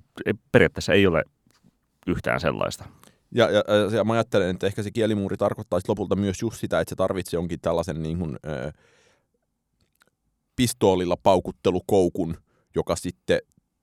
periaatteessa 0.53 0.93
ei 0.93 1.07
ole 1.07 1.25
yhtään 2.07 2.41
sellaista. 2.41 2.85
Ja, 3.35 3.51
ja, 3.51 3.63
ja 3.97 4.05
mä 4.05 4.13
ajattelen, 4.13 4.51
että 4.51 4.67
ehkä 4.67 4.83
se 4.83 4.91
kielimuuri 4.91 5.37
tarkoittaisi 5.37 5.89
lopulta 5.89 6.17
myös 6.17 6.43
just 6.43 6.57
sitä, 6.61 6.81
että 6.81 6.91
se 6.91 6.97
tarvitsee 6.97 7.39
jonkin 7.39 7.61
tällaisen 7.61 8.03
niin 8.03 8.19
kuin, 8.19 8.37
ö, 8.47 8.73
pistoolilla 10.57 11.17
paukuttelukoukun, 11.17 12.37
joka 12.75 12.97
sitten 12.97 13.39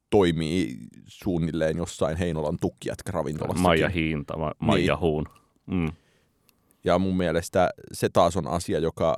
toimii 0.10 0.78
suunnilleen 1.08 1.78
jossain 1.78 2.18
Heinolan 2.18 2.58
tukkijätkä-ravintolassa. 2.62 3.64
Maija 3.64 3.90
Hiinta, 3.90 4.38
ma- 4.38 4.52
Maija 4.60 4.94
niin. 4.94 5.02
Huun. 5.02 5.26
Mm. 5.66 5.92
Ja 6.84 7.00
mun 7.00 7.18
mielestä 7.18 7.70
se 7.92 8.10
taas 8.10 8.38
on 8.38 8.48
asia, 8.48 8.80
joka 8.80 9.18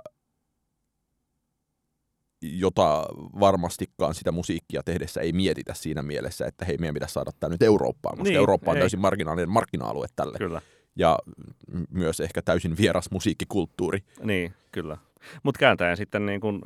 jota 2.53 3.05
varmastikaan 3.39 4.13
sitä 4.15 4.31
musiikkia 4.31 4.83
tehdessä 4.83 5.21
ei 5.21 5.33
mietitä 5.33 5.73
siinä 5.73 6.03
mielessä, 6.03 6.45
että 6.45 6.65
hei, 6.65 6.77
meidän 6.77 6.93
pitäisi 6.93 7.13
saada 7.13 7.31
tämä 7.39 7.51
nyt 7.51 7.61
Eurooppaan, 7.61 8.17
koska 8.17 8.29
niin, 8.29 8.37
Eurooppa 8.37 8.71
on 8.71 8.77
ei. 8.77 8.81
täysin 8.81 8.99
marginaalinen 8.99 9.49
markkina-alue 9.49 10.07
tälle. 10.15 10.37
Kyllä. 10.37 10.61
Ja 10.95 11.19
myös 11.89 12.19
ehkä 12.19 12.41
täysin 12.41 12.77
vieras 12.77 13.11
musiikkikulttuuri. 13.11 13.99
Niin, 14.23 14.53
kyllä. 14.71 14.97
Mutta 15.43 15.59
kääntäen 15.59 15.97
sitten, 15.97 16.25
niin 16.25 16.41
kuin, 16.41 16.61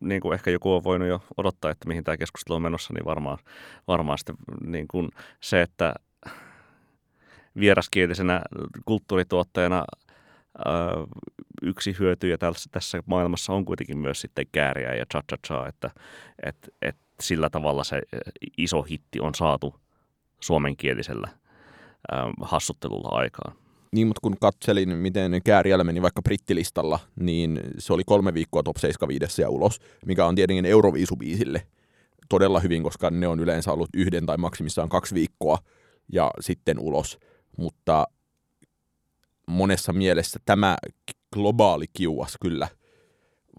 niin 0.00 0.20
kuin 0.20 0.34
ehkä 0.34 0.50
joku 0.50 0.72
on 0.72 0.84
voinut 0.84 1.08
jo 1.08 1.22
odottaa, 1.36 1.70
että 1.70 1.88
mihin 1.88 2.04
tämä 2.04 2.16
keskustelu 2.16 2.56
on 2.56 2.62
menossa, 2.62 2.94
niin 2.94 3.04
varmaan, 3.04 3.38
varmaan 3.88 4.18
sitten 4.18 4.36
niin 4.64 4.88
kuin 4.88 5.08
se, 5.40 5.62
että 5.62 5.94
vieraskielisenä 7.60 8.42
kulttuurituottajana 8.84 9.84
yksi 11.62 11.96
hyötyjä 11.98 12.38
tässä, 12.70 13.02
maailmassa 13.06 13.52
on 13.52 13.64
kuitenkin 13.64 13.98
myös 13.98 14.20
sitten 14.20 14.46
kääriä 14.52 14.94
ja 14.94 15.06
cha 15.12 15.22
cha 15.30 15.36
cha, 15.46 15.68
että 15.68 15.90
et, 16.42 16.74
et 16.82 16.96
sillä 17.20 17.50
tavalla 17.50 17.84
se 17.84 18.02
iso 18.58 18.82
hitti 18.82 19.20
on 19.20 19.34
saatu 19.34 19.74
suomenkielisellä 20.40 21.28
ähm, 22.12 22.30
hassuttelulla 22.42 23.08
aikaan. 23.08 23.56
Niin, 23.92 24.06
mutta 24.06 24.20
kun 24.22 24.36
katselin, 24.40 24.96
miten 24.96 25.40
Kääriällä 25.44 25.84
meni 25.84 26.02
vaikka 26.02 26.22
brittilistalla, 26.22 26.98
niin 27.20 27.60
se 27.78 27.92
oli 27.92 28.02
kolme 28.06 28.34
viikkoa 28.34 28.62
top 28.62 28.76
75 28.76 29.42
ja 29.42 29.50
ulos, 29.50 29.80
mikä 30.06 30.26
on 30.26 30.34
tietenkin 30.34 30.66
Euroviisubiisille 30.66 31.66
todella 32.28 32.60
hyvin, 32.60 32.82
koska 32.82 33.10
ne 33.10 33.28
on 33.28 33.40
yleensä 33.40 33.72
ollut 33.72 33.88
yhden 33.94 34.26
tai 34.26 34.36
maksimissaan 34.36 34.88
kaksi 34.88 35.14
viikkoa 35.14 35.58
ja 36.12 36.30
sitten 36.40 36.78
ulos. 36.78 37.18
Mutta 37.56 38.06
monessa 39.46 39.92
mielessä 39.92 40.40
tämä 40.44 40.76
globaali 41.32 41.84
kiuas 41.92 42.36
kyllä 42.40 42.68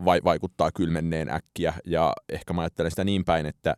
vai, 0.05 0.21
vaikuttaa 0.23 0.71
kylmenneen 0.71 1.29
äkkiä. 1.29 1.73
Ja 1.85 2.13
ehkä 2.29 2.53
mä 2.53 2.61
ajattelen 2.61 2.91
sitä 2.91 3.03
niin 3.03 3.25
päin, 3.25 3.45
että 3.45 3.77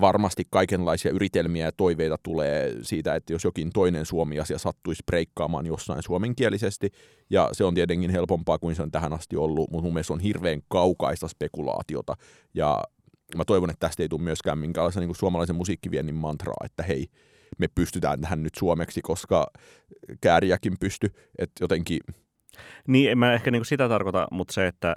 varmasti 0.00 0.42
kaikenlaisia 0.50 1.12
yritelmiä 1.12 1.64
ja 1.64 1.72
toiveita 1.72 2.16
tulee 2.22 2.74
siitä, 2.82 3.14
että 3.14 3.32
jos 3.32 3.44
jokin 3.44 3.70
toinen 3.74 4.06
suomi-asia 4.06 4.58
sattuisi 4.58 5.02
breikkaamaan 5.06 5.66
jossain 5.66 6.02
suomenkielisesti, 6.02 6.90
ja 7.30 7.48
se 7.52 7.64
on 7.64 7.74
tietenkin 7.74 8.10
helpompaa 8.10 8.58
kuin 8.58 8.76
se 8.76 8.82
on 8.82 8.90
tähän 8.90 9.12
asti 9.12 9.36
ollut, 9.36 9.70
mutta 9.70 9.84
mun 9.84 9.94
mielestä 9.94 10.12
on 10.12 10.20
hirveän 10.20 10.60
kaukaista 10.68 11.28
spekulaatiota, 11.28 12.16
ja 12.54 12.82
mä 13.36 13.44
toivon, 13.44 13.70
että 13.70 13.86
tästä 13.86 14.02
ei 14.02 14.08
tule 14.08 14.22
myöskään 14.22 14.58
minkäänlaista 14.58 15.00
niin 15.00 15.14
suomalaisen 15.14 15.56
musiikkiviennin 15.56 16.14
mantraa, 16.14 16.64
että 16.64 16.82
hei, 16.82 17.06
me 17.60 17.68
pystytään 17.74 18.20
tähän 18.20 18.42
nyt 18.42 18.54
suomeksi, 18.54 19.02
koska 19.02 19.50
kääriäkin 20.20 20.72
pysty, 20.80 21.06
että 21.38 21.64
jotenkin... 21.64 22.00
Niin, 22.86 23.10
en 23.10 23.18
mä 23.18 23.32
ehkä 23.32 23.50
niin 23.50 23.64
sitä 23.64 23.88
tarkoita, 23.88 24.28
mutta 24.30 24.54
se, 24.54 24.66
että, 24.66 24.96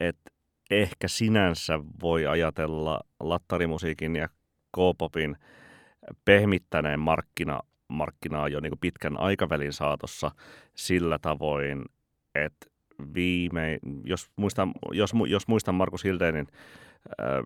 että 0.00 0.30
ehkä 0.70 1.08
sinänsä 1.08 1.80
voi 2.02 2.26
ajatella 2.26 3.00
lattarimusiikin 3.20 4.16
ja 4.16 4.28
K-popin 4.76 5.36
pehmittäneen 6.24 7.00
markkina, 7.00 7.60
markkinaa 7.88 8.48
jo 8.48 8.60
niin 8.60 8.78
pitkän 8.80 9.20
aikavälin 9.20 9.72
saatossa 9.72 10.30
sillä 10.74 11.18
tavoin, 11.18 11.84
että 12.34 12.66
viime, 13.14 13.78
jos 14.04 14.30
muistan, 14.36 14.72
jos, 14.92 15.12
jos 15.26 15.48
muistan 15.48 15.74
Markus 15.74 16.04
Hildenin 16.04 16.46
äh, 17.20 17.44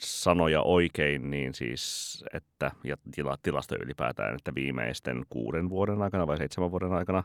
sanoja 0.00 0.62
oikein, 0.62 1.30
niin 1.30 1.54
siis, 1.54 2.24
että, 2.34 2.70
ja 2.84 2.96
tila, 3.14 3.36
tilasto 3.42 3.74
ylipäätään, 3.82 4.34
että 4.34 4.54
viimeisten 4.54 5.22
kuuden 5.28 5.70
vuoden 5.70 6.02
aikana 6.02 6.26
vai 6.26 6.38
seitsemän 6.38 6.70
vuoden 6.70 6.92
aikana 6.92 7.22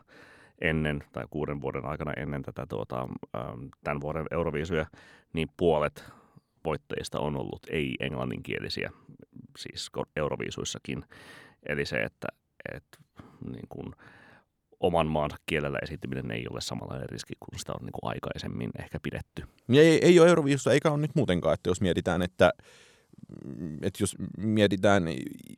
ennen, 0.60 1.04
tai 1.12 1.24
kuuden 1.30 1.60
vuoden 1.60 1.86
aikana 1.86 2.12
ennen 2.16 2.42
tätä 2.42 2.66
tuota, 2.68 3.08
tämän 3.84 4.00
vuoden 4.00 4.26
Euroviisuja, 4.30 4.86
niin 5.32 5.48
puolet 5.56 6.04
voittajista 6.64 7.20
on 7.20 7.36
ollut 7.36 7.66
ei-englanninkielisiä, 7.70 8.90
siis 9.58 9.90
Euroviisuissakin. 10.16 11.04
Eli 11.68 11.84
se, 11.84 11.96
että, 11.96 12.28
että 12.74 12.98
niin 13.52 13.66
kuin, 13.68 13.92
oman 14.80 15.06
maansa 15.06 15.36
kielellä 15.46 15.78
esiintyminen 15.82 16.30
ei 16.30 16.46
ole 16.50 16.60
samanlainen 16.60 17.08
riski 17.08 17.34
kuin 17.40 17.58
sitä 17.58 17.72
on 17.72 17.86
niin 17.86 17.92
kuin 17.92 18.10
aikaisemmin 18.10 18.70
ehkä 18.78 19.00
pidetty. 19.00 19.42
Ei, 19.68 20.04
ei 20.04 20.20
ole 20.20 20.28
Euroviisussa 20.28 20.72
eikä 20.72 20.90
ole 20.90 21.00
nyt 21.00 21.14
muutenkaan, 21.14 21.54
että 21.54 21.70
jos 21.70 21.80
mietitään, 21.80 22.22
että, 22.22 22.52
että 23.82 24.02
jos 24.02 24.16
mietitään 24.38 25.04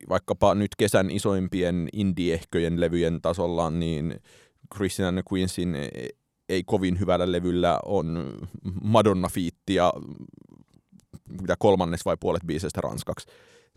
vaikkapa 0.09 0.55
nyt 0.55 0.77
kesän 0.77 1.11
isoimpien 1.11 1.89
indie-ehköjen 1.93 2.81
levyjen 2.81 3.23
tasolla, 3.23 3.71
niin 3.71 4.21
Christian 4.75 5.19
and 5.19 5.25
Queensin 5.33 5.77
ei 6.49 6.63
kovin 6.65 7.01
hyvällä 7.01 7.33
levyllä 7.33 7.81
on 7.85 8.33
Madonna 8.83 9.29
fiitti 9.29 9.75
ja 9.75 9.93
mitä 11.41 11.55
kolmannes 11.59 12.05
vai 12.05 12.17
puolet 12.21 12.43
biiseistä 12.47 12.81
ranskaksi. 12.81 13.27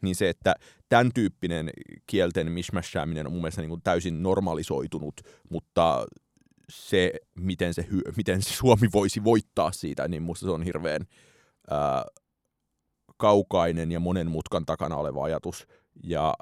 Niin 0.01 0.15
se, 0.15 0.29
että 0.29 0.55
tämän 0.89 1.09
tyyppinen 1.13 1.69
kielten 2.07 2.51
mishmashääminen 2.51 3.27
on 3.27 3.31
mun 3.33 3.41
mielestä 3.41 3.61
niin 3.61 3.69
kuin 3.69 3.81
täysin 3.81 4.23
normalisoitunut, 4.23 5.21
mutta 5.49 6.05
se, 6.69 7.13
miten, 7.35 7.73
se, 7.73 7.87
miten 8.17 8.41
se 8.41 8.53
Suomi 8.53 8.87
voisi 8.93 9.23
voittaa 9.23 9.71
siitä, 9.71 10.07
niin 10.07 10.23
musta 10.23 10.45
se 10.45 10.51
on 10.51 10.63
hirveän 10.63 11.01
ää, 11.69 12.05
kaukainen 13.17 13.91
ja 13.91 13.99
monen 13.99 14.31
mutkan 14.31 14.65
takana 14.65 14.95
oleva 14.95 15.23
ajatus, 15.23 15.67
ja 16.03 16.33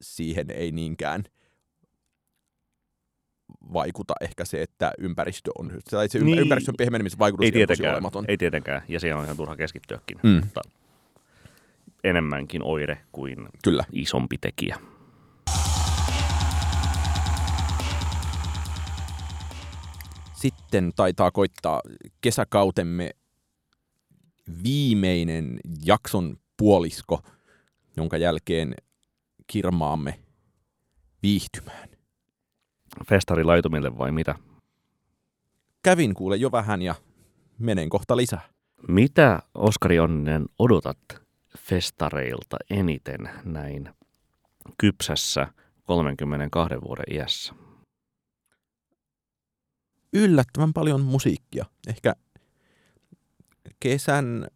siihen 0.00 0.50
ei 0.50 0.72
niinkään 0.72 1.24
vaikuta 3.72 4.14
ehkä 4.20 4.44
se, 4.44 4.62
että 4.62 4.92
ympäristö 4.98 5.50
on, 5.58 5.72
tai 5.90 6.08
se 6.08 6.18
niin, 6.18 6.38
ympäristön 6.38 6.74
pehmenemisen 6.78 7.18
vaikutus 7.18 7.44
ei 7.44 7.52
tietenkään, 7.52 7.94
olematon. 7.94 8.24
Ei 8.28 8.36
tietenkään, 8.36 8.82
ja 8.88 9.00
siihen 9.00 9.16
on 9.16 9.24
ihan 9.24 9.36
turha 9.36 9.56
keskittyäkin, 9.56 10.18
mm. 10.22 10.30
mutta 10.30 10.60
enemmänkin 12.04 12.62
oire 12.62 12.98
kuin 13.12 13.48
Kyllä. 13.64 13.84
isompi 13.92 14.38
tekijä. 14.38 14.76
Sitten 20.32 20.92
taitaa 20.96 21.30
koittaa 21.30 21.80
kesäkautemme 22.20 23.10
viimeinen 24.64 25.60
jakson 25.84 26.36
puolisko, 26.56 27.22
jonka 27.96 28.16
jälkeen 28.16 28.74
kirmaamme 29.46 30.20
viihtymään. 31.22 31.88
Festarilaitumille 33.08 33.98
vai 33.98 34.12
mitä? 34.12 34.34
Kävin 35.82 36.14
kuule 36.14 36.36
jo 36.36 36.52
vähän 36.52 36.82
ja 36.82 36.94
menen 37.58 37.88
kohta 37.88 38.16
lisää. 38.16 38.48
Mitä, 38.88 39.42
Oskari 39.54 40.00
Onninen, 40.00 40.46
odotat 40.58 40.98
festareilta 41.58 42.56
eniten 42.70 43.30
näin 43.44 43.90
kypsässä 44.78 45.46
32 45.84 46.74
vuoden 46.80 47.14
iässä? 47.14 47.54
Yllättävän 50.12 50.72
paljon 50.72 51.00
musiikkia. 51.00 51.64
Ehkä 51.86 52.14
kesän 53.80 54.46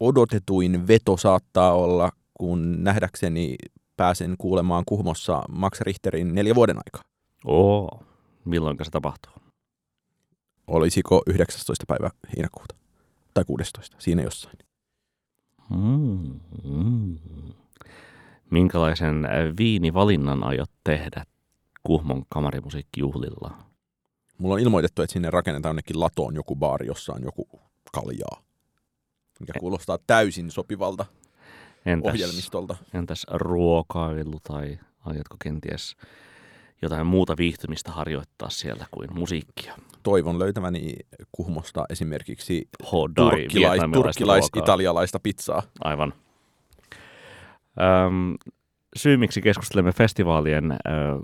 odotetuin 0.00 0.88
veto 0.88 1.16
saattaa 1.16 1.72
olla, 1.74 2.12
kun 2.34 2.84
nähdäkseni 2.84 3.56
pääsen 3.96 4.34
kuulemaan 4.38 4.84
Kuhmossa 4.86 5.42
Max 5.48 5.80
Richterin 5.80 6.34
neljä 6.34 6.54
vuoden 6.54 6.76
aikaa. 6.76 7.02
Oo, 7.44 8.04
milloin 8.44 8.76
se 8.82 8.90
tapahtuu? 8.90 9.32
Olisiko 10.66 11.22
19. 11.26 11.84
päivä 11.88 12.10
heinäkuuta? 12.36 12.74
Tai 13.34 13.44
16, 13.44 13.96
siinä 13.98 14.22
jossain. 14.22 14.58
Mm, 15.70 16.40
mm. 16.64 17.18
Minkälaisen 18.50 19.28
viinivalinnan 19.58 20.44
aiot 20.44 20.70
tehdä 20.84 21.24
Kuhmon 21.82 22.22
kamarimusiikkijuhlilla? 22.28 23.56
Mulla 24.38 24.54
on 24.54 24.60
ilmoitettu, 24.60 25.02
että 25.02 25.12
sinne 25.12 25.30
rakennetaan 25.30 25.70
jonnekin 25.70 26.00
latoon 26.00 26.34
joku 26.34 26.56
baari, 26.56 26.86
jossa 26.86 27.12
on 27.12 27.22
joku 27.22 27.48
kaljaa. 27.92 28.42
Mikä 29.40 29.52
kuulostaa 29.60 29.98
täysin 30.06 30.50
sopivalta 30.50 31.06
entäs, 31.86 32.14
ohjelmistolta. 32.14 32.76
Entäs 32.94 33.26
ruokailu 33.30 34.40
tai 34.42 34.78
aiotko 35.04 35.36
kenties 35.42 35.96
jotain 36.82 37.06
muuta 37.06 37.36
viihtymistä 37.36 37.92
harjoittaa 37.92 38.50
siellä 38.50 38.86
kuin 38.90 39.08
musiikkia? 39.14 39.74
Toivon 40.02 40.38
löytäväni 40.38 40.96
Kuhmosta 41.32 41.84
esimerkiksi 41.90 42.68
Hodai, 42.92 43.30
turkkilais, 43.30 43.80
turkkilais-italialaista 43.92 45.20
pizzaa. 45.20 45.62
Aivan. 45.80 46.12
Öm, 48.06 48.34
syy, 48.96 49.16
miksi 49.16 49.42
keskustelemme 49.42 49.92
festivaalien 49.92 50.72
ö, 50.72 50.76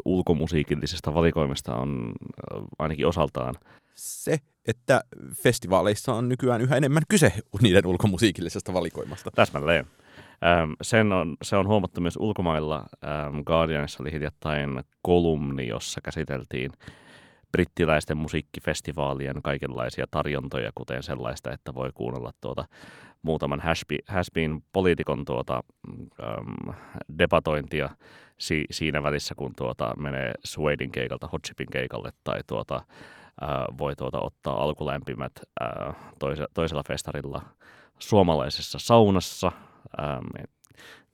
ulkomusiikillisesta 0.04 1.14
valikoimista 1.14 1.74
on 1.74 2.12
ö, 2.52 2.60
ainakin 2.78 3.06
osaltaan 3.06 3.54
se, 3.94 4.38
että 4.68 5.04
festivaaleissa 5.42 6.14
on 6.14 6.28
nykyään 6.28 6.60
yhä 6.60 6.76
enemmän 6.76 7.02
kyse 7.08 7.32
niiden 7.62 7.86
ulkomusiikillisesta 7.86 8.72
valikoimasta. 8.72 9.30
Täsmälleen. 9.30 9.86
Ähm, 10.44 10.72
sen 10.82 11.12
on, 11.12 11.36
se 11.42 11.56
on 11.56 11.66
huomattu 11.66 12.00
myös 12.00 12.16
ulkomailla. 12.16 12.84
Ähm, 13.04 13.40
Guardianissa 13.46 14.02
oli 14.02 14.12
hiljattain 14.12 14.84
kolumni, 15.02 15.68
jossa 15.68 16.00
käsiteltiin 16.00 16.72
brittiläisten 17.52 18.16
musiikkifestivaalien 18.16 19.42
kaikenlaisia 19.42 20.06
tarjontoja, 20.10 20.70
kuten 20.74 21.02
sellaista, 21.02 21.52
että 21.52 21.74
voi 21.74 21.90
kuunnella 21.94 22.32
tuota 22.40 22.64
muutaman 23.22 23.62
Hasbin 24.08 24.64
poliitikon 24.72 25.24
tuota, 25.24 25.62
äm, 26.22 26.74
debatointia 27.18 27.90
si- 28.38 28.66
siinä 28.70 29.02
välissä, 29.02 29.34
kun 29.34 29.52
tuota 29.56 29.94
menee 29.96 30.32
Suedin 30.44 30.92
keikalta 30.92 31.28
Hotchipin 31.32 31.70
keikalle 31.72 32.10
tai 32.24 32.40
tuota, 32.46 32.82
voi 33.78 33.96
tuota 33.96 34.20
ottaa 34.20 34.62
alkulämpimät 34.62 35.32
toise- 36.18 36.46
toisella 36.54 36.82
festarilla 36.88 37.42
suomalaisessa 37.98 38.78
saunassa– 38.78 39.52
Ähm, 40.00 40.26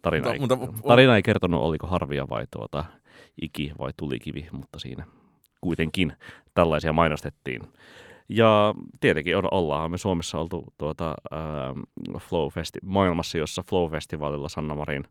tarina, 0.02 0.32
ei, 0.32 0.38
mutta, 0.38 0.56
mutta, 0.56 0.88
tarina 0.88 1.16
ei 1.16 1.22
kertonut, 1.22 1.62
oliko 1.62 1.86
harvia 1.86 2.28
vai 2.30 2.44
tuota, 2.50 2.84
iki 3.42 3.72
vai 3.78 3.90
tulikivi, 3.96 4.48
mutta 4.52 4.78
siinä 4.78 5.06
kuitenkin 5.60 6.12
tällaisia 6.54 6.92
mainostettiin. 6.92 7.62
Ja 8.28 8.74
tietenkin 9.00 9.34
ollaan 9.50 9.90
me 9.90 9.98
Suomessa 9.98 10.38
oltu 10.38 10.64
tuota, 10.78 11.14
ähm, 11.32 11.80
Flow 12.18 12.46
Festi- 12.46 12.86
maailmassa, 12.86 13.38
jossa 13.38 13.62
Flow-festivaalilla 13.62 14.48
Sanna 14.48 14.74
Marin 14.74 15.04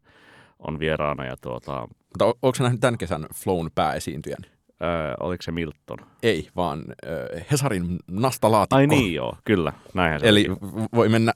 on 0.60 0.80
vieraana. 0.80 1.26
Ja 1.26 1.36
tuota, 1.42 1.88
mutta 1.90 2.26
onko 2.26 2.56
se 2.56 2.64
nähnyt 2.64 2.82
tämän 2.82 2.98
kesän 2.98 3.28
Flown 3.36 3.70
pääesiintyjän? 3.76 4.40
Öö, 4.84 5.14
oliko 5.20 5.42
se 5.42 5.52
Milton? 5.52 5.98
Ei, 6.24 6.50
vaan 6.56 6.80
äh, 7.06 7.46
Hesarin 7.52 8.00
nastalaatikko. 8.12 8.76
Ai 8.76 8.88
niin 8.88 9.14
joo, 9.14 9.36
kyllä. 9.46 9.74
Näinhän 9.94 10.20
se 10.20 10.28
Eli 10.28 10.48
oli. 10.50 10.58
voi 10.96 11.10
mennä 11.10 11.34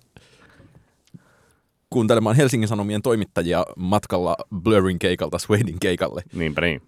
kuuntelemaan 1.96 2.36
Helsingin 2.36 2.68
Sanomien 2.68 3.02
toimittajia 3.02 3.66
matkalla 3.78 4.36
Blurrin 4.56 5.00
keikalta 5.00 5.38
Swadein 5.40 5.80
keikalle. 5.80 6.24
Niinpä 6.34 6.62
niin. 6.62 6.82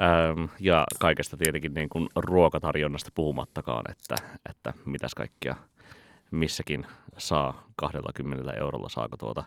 Ähm, 0.00 0.44
ja 0.58 0.84
kaikesta 0.98 1.36
tietenkin 1.36 1.74
niin 1.74 1.88
kuin 1.88 2.08
ruokatarjonnasta 2.16 3.10
puhumattakaan, 3.14 3.90
että, 3.90 4.14
että 4.50 4.72
mitäs 4.84 5.14
kaikkia 5.14 5.56
missäkin 6.30 6.86
saa 7.18 7.64
20 7.76 8.52
eurolla, 8.52 8.88
saako 8.88 9.16
tuota 9.16 9.44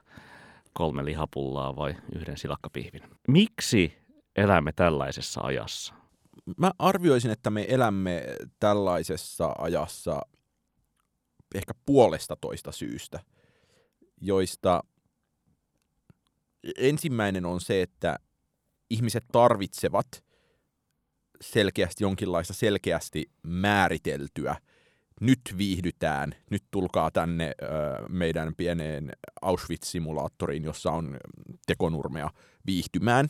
kolme 0.74 1.06
lihapullaa 1.06 1.76
vai 1.76 1.96
yhden 2.16 2.38
silakkapihvin. 2.38 3.02
Miksi 3.28 3.98
elämme 4.36 4.72
tällaisessa 4.76 5.42
ajassa? 5.42 5.94
Mä 6.58 6.72
arvioisin, 6.80 7.32
että 7.32 7.50
me 7.50 7.66
elämme 7.70 8.24
tällaisessa 8.60 9.56
ajassa 9.58 10.22
ehkä 11.56 11.74
puolesta 11.86 12.36
toista 12.42 12.72
syystä– 12.72 13.20
joista 14.24 14.84
ensimmäinen 16.78 17.46
on 17.46 17.62
se, 17.62 17.82
että 17.82 18.20
ihmiset 18.90 19.24
tarvitsevat 19.32 20.24
selkeästi 21.42 22.04
jonkinlaista 22.04 22.54
selkeästi 22.54 23.32
määriteltyä. 23.44 24.56
Nyt 25.22 25.42
viihdytään, 25.58 26.36
nyt 26.50 26.64
tulkaa 26.72 27.12
tänne 27.12 27.52
ö, 27.62 27.68
meidän 28.10 28.56
pieneen 28.58 29.12
Auschwitz-simulaattoriin, 29.42 30.64
jossa 30.64 30.92
on 30.92 31.18
tekonurmea 31.66 32.30
viihtymään, 32.66 33.28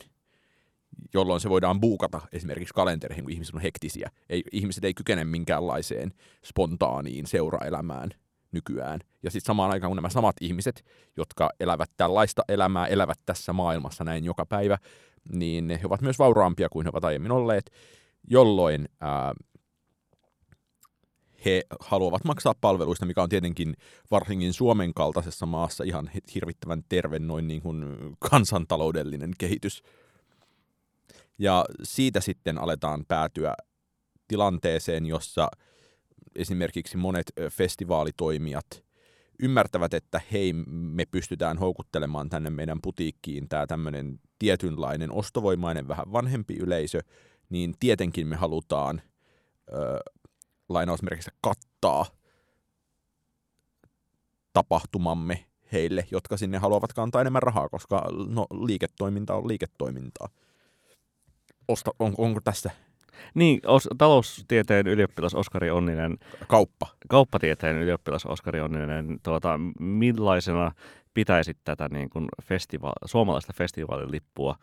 jolloin 1.14 1.40
se 1.40 1.48
voidaan 1.48 1.80
buukata 1.80 2.20
esimerkiksi 2.32 2.74
kalenteriin, 2.74 3.24
kun 3.24 3.32
ihmiset 3.32 3.54
on 3.54 3.60
hektisiä. 3.60 4.10
Ei, 4.28 4.42
ihmiset 4.52 4.84
ei 4.84 4.94
kykene 4.94 5.24
minkäänlaiseen 5.24 6.12
spontaaniin 6.44 7.26
seuraelämään– 7.26 8.10
nykyään. 8.54 9.00
Ja 9.22 9.30
sitten 9.30 9.46
samaan 9.46 9.70
aikaan, 9.70 9.90
kun 9.90 9.96
nämä 9.96 10.08
samat 10.08 10.36
ihmiset, 10.40 10.84
jotka 11.16 11.50
elävät 11.60 11.90
tällaista 11.96 12.42
elämää, 12.48 12.86
elävät 12.86 13.18
tässä 13.26 13.52
maailmassa 13.52 14.04
näin 14.04 14.24
joka 14.24 14.46
päivä, 14.46 14.78
niin 15.32 15.70
he 15.70 15.80
ovat 15.84 16.00
myös 16.00 16.18
vauraampia 16.18 16.68
kuin 16.68 16.86
he 16.86 16.90
ovat 16.90 17.04
aiemmin 17.04 17.32
olleet, 17.32 17.70
jolloin 18.30 18.88
ää, 19.00 19.34
he 21.44 21.62
haluavat 21.80 22.24
maksaa 22.24 22.54
palveluista, 22.60 23.06
mikä 23.06 23.22
on 23.22 23.28
tietenkin 23.28 23.74
varsinkin 24.10 24.52
Suomen 24.52 24.94
kaltaisessa 24.94 25.46
maassa 25.46 25.84
ihan 25.84 26.10
hirvittävän 26.34 26.82
terve 26.88 27.18
noin 27.18 27.46
niin 27.46 27.62
kuin 27.62 27.84
kansantaloudellinen 28.30 29.30
kehitys. 29.38 29.82
Ja 31.38 31.64
siitä 31.82 32.20
sitten 32.20 32.58
aletaan 32.58 33.04
päätyä 33.08 33.54
tilanteeseen, 34.28 35.06
jossa– 35.06 35.48
esimerkiksi 36.36 36.96
monet 36.96 37.32
festivaalitoimijat 37.50 38.84
ymmärtävät, 39.42 39.94
että 39.94 40.20
hei, 40.32 40.52
me 40.66 41.06
pystytään 41.10 41.58
houkuttelemaan 41.58 42.30
tänne 42.30 42.50
meidän 42.50 42.78
putiikkiin 42.82 43.48
tämä 43.48 43.66
tämmöinen 43.66 44.20
tietynlainen 44.38 45.12
ostovoimainen, 45.12 45.88
vähän 45.88 46.12
vanhempi 46.12 46.56
yleisö, 46.56 47.00
niin 47.50 47.74
tietenkin 47.80 48.26
me 48.26 48.36
halutaan 48.36 49.02
ö, 49.72 50.00
lainausmerkistä 50.68 51.30
kattaa 51.40 52.06
tapahtumamme 54.52 55.44
heille, 55.72 56.06
jotka 56.10 56.36
sinne 56.36 56.58
haluavat 56.58 56.92
kantaa 56.92 57.20
enemmän 57.20 57.42
rahaa, 57.42 57.68
koska 57.68 58.08
no, 58.28 58.46
liiketoiminta 58.50 59.34
on 59.34 59.48
liiketoimintaa. 59.48 60.28
Osta, 61.68 61.90
on, 61.98 62.14
onko 62.18 62.40
tässä 62.40 62.70
Niin, 63.34 63.60
os, 63.66 63.88
taloustieteen 63.98 64.86
ylioppilas 64.86 65.34
Oskari 65.34 65.70
Onninen, 65.70 66.18
kauppa? 66.48 66.86
kauppatieteen 67.08 67.76
ylioppilas 67.76 68.26
Oskari 68.26 68.60
Onninen, 68.60 69.20
tuota, 69.22 69.60
millaisena 69.80 70.72
pitäisit 71.14 71.58
tätä 71.64 71.88
niin 71.88 72.10
kuin 72.10 72.26
festivaali, 72.42 73.08
suomalaista 73.08 73.52
festivaalilippua 73.52 74.58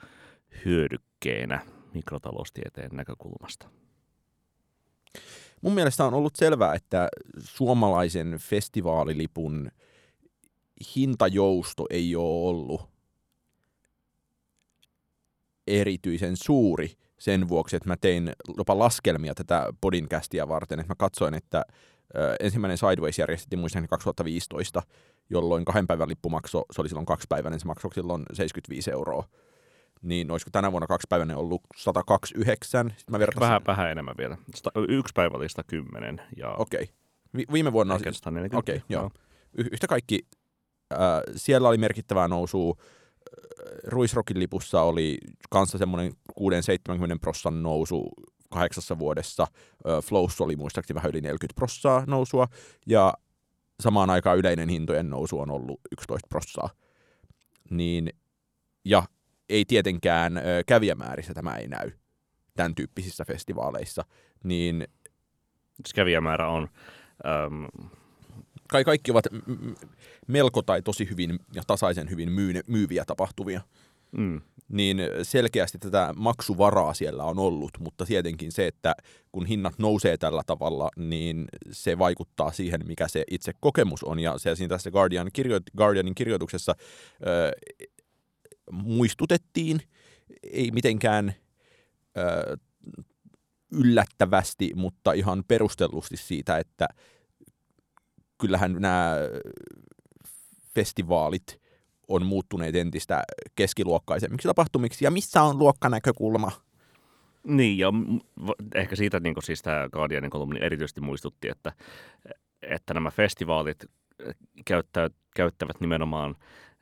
hyödykkeenä 0.65 1.59
mikrotaloustieteen 1.93 2.89
näkökulmasta? 2.93 3.69
Mun 5.61 5.73
mielestä 5.73 6.05
on 6.05 6.13
ollut 6.13 6.35
selvää, 6.35 6.73
että 6.73 7.09
suomalaisen 7.39 8.35
festivaalilipun 8.37 9.71
hintajousto 10.95 11.85
ei 11.89 12.15
ole 12.15 12.49
ollut 12.49 12.81
erityisen 15.67 16.37
suuri 16.37 16.91
sen 17.21 17.49
vuoksi, 17.49 17.75
että 17.75 17.89
mä 17.89 17.97
tein 17.97 18.34
jopa 18.57 18.79
laskelmia 18.79 19.36
tätä 19.36 19.73
podcastia 19.81 20.47
varten, 20.47 20.79
että 20.79 20.91
mä 20.91 20.95
katsoin, 20.97 21.34
että 21.34 21.65
ensimmäinen 22.39 22.77
Sideways 22.77 23.19
järjestettiin 23.19 23.60
muistaakseni 23.60 23.88
2015, 23.88 24.81
jolloin 25.29 25.65
kahden 25.65 25.88
päivän 25.88 26.10
lippu 26.10 26.29
maksoi, 26.29 26.63
se 26.71 26.81
oli 26.81 26.89
silloin 26.89 27.05
kaksipäiväinen, 27.05 27.60
se 27.60 27.65
maksoi 27.65 27.93
silloin 27.93 28.23
75 28.34 28.91
euroa. 28.91 29.27
Niin 30.01 30.31
olisiko 30.31 30.49
tänä 30.51 30.71
vuonna 30.71 30.88
kaksipäiväinen 30.88 31.38
ollut 31.38 31.62
129? 31.75 32.89
Sitten 32.97 33.13
mä 33.13 33.19
vertasin, 33.19 33.41
Vähän, 33.41 33.62
vähän 33.67 33.91
enemmän 33.91 34.15
vielä. 34.17 34.38
Sta, 34.55 34.71
yksi 34.89 35.12
päivälistä 35.15 35.63
kymmenen 35.67 36.21
ja 36.38 36.49
Okei. 36.49 36.89
Vi- 37.38 37.45
viime 37.53 37.73
vuonna 37.73 37.95
ehkä 37.95 38.12
140. 38.12 38.57
Okei, 38.57 38.81
joo. 38.89 39.12
y- 39.53 39.69
yhtä 39.71 39.88
kaikki, 39.88 40.19
äh, 40.93 40.99
siellä 41.36 41.69
oli 41.69 41.77
merkittävää 41.77 42.27
nousua. 42.27 42.75
Ruisrokin 43.84 44.39
lipussa 44.39 44.81
oli 44.81 45.17
kanssa 45.49 45.77
semmoinen 45.77 46.12
6-70 46.39 46.43
prossan 47.21 47.63
nousu 47.63 48.10
kahdeksassa 48.49 48.99
vuodessa. 48.99 49.47
Flows 50.03 50.41
oli 50.41 50.55
muistaakseni 50.55 50.95
vähän 50.95 51.12
yli 51.12 51.21
40 51.21 51.55
prossaa 51.55 52.03
nousua. 52.07 52.47
Ja 52.88 53.13
samaan 53.79 54.10
aikaan 54.10 54.38
yleinen 54.38 54.69
hintojen 54.69 55.10
nousu 55.10 55.39
on 55.39 55.51
ollut 55.51 55.81
11 55.91 56.27
prossaa. 56.27 56.69
Niin, 57.69 58.10
ja 58.86 59.03
ei 59.49 59.65
tietenkään 59.65 60.34
kävijämäärissä 60.65 61.34
tämä 61.34 61.55
ei 61.55 61.67
näy 61.67 61.91
tämän 62.55 62.75
tyyppisissä 62.75 63.25
festivaaleissa. 63.25 64.05
Niin 64.43 64.88
kävijämäärä 65.95 66.47
on 66.49 66.67
äm, 67.25 67.67
kai 68.71 68.84
kaikki 68.84 69.12
ovat 69.12 69.25
melko 70.27 70.62
tai 70.62 70.81
tosi 70.81 71.10
hyvin 71.10 71.39
ja 71.53 71.63
tasaisen 71.67 72.10
hyvin 72.10 72.31
myy- 72.31 72.63
myyviä 72.67 73.05
tapahtumia, 73.05 73.62
mm, 74.17 74.41
niin 74.67 74.97
selkeästi 75.23 75.77
tätä 75.77 76.13
maksuvaraa 76.17 76.93
siellä 76.93 77.23
on 77.23 77.39
ollut, 77.39 77.71
mutta 77.79 78.05
tietenkin 78.05 78.51
se, 78.51 78.67
että 78.67 78.95
kun 79.31 79.45
hinnat 79.45 79.73
nousee 79.79 80.17
tällä 80.17 80.41
tavalla, 80.47 80.89
niin 80.95 81.45
se 81.71 81.97
vaikuttaa 81.97 82.51
siihen, 82.51 82.81
mikä 82.88 83.07
se 83.07 83.23
itse 83.31 83.51
kokemus 83.60 84.03
on. 84.03 84.19
Ja 84.19 84.38
se 84.38 84.55
siinä 84.55 84.69
tässä 84.69 84.91
Guardian 84.91 85.27
kirjo- 85.34 85.77
Guardianin 85.77 86.15
kirjoituksessa 86.15 86.75
ö, 87.27 87.51
muistutettiin, 88.71 89.81
ei 90.43 90.71
mitenkään 90.71 91.36
ö, 92.17 92.57
yllättävästi, 93.71 94.71
mutta 94.75 95.13
ihan 95.13 95.43
perustellusti 95.47 96.17
siitä, 96.17 96.57
että 96.57 96.88
kyllähän 98.41 98.75
nämä 98.80 99.15
festivaalit 100.75 101.62
on 102.08 102.25
muuttuneet 102.25 102.75
entistä 102.75 103.23
keskiluokkaisemmiksi 103.56 104.47
tapahtumiksi. 104.47 105.06
Ja 105.06 105.12
missä 105.12 105.43
on 105.43 105.60
luokkanäkökulma? 105.60 106.51
Niin, 107.43 107.77
ja 107.77 107.93
ehkä 108.75 108.95
siitä 108.95 109.19
niin 109.19 109.34
kuin 109.34 109.43
siis 109.43 109.62
tämä 109.62 109.89
Guardianin 109.93 110.32
kolumni 110.32 110.60
erityisesti 110.62 111.01
muistutti, 111.01 111.49
että, 111.49 111.71
että 112.62 112.93
nämä 112.93 113.12
festivaalit 113.12 113.86
käyttää, 114.65 115.10
käyttävät 115.36 115.80
nimenomaan 115.80 116.36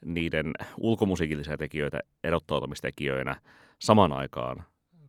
niiden 0.06 0.54
ulkomusiikillisia 0.78 1.58
tekijöitä 1.58 2.00
erottautumistekijöinä 2.24 3.42
samaan 3.80 4.14
aikaan, 4.14 4.64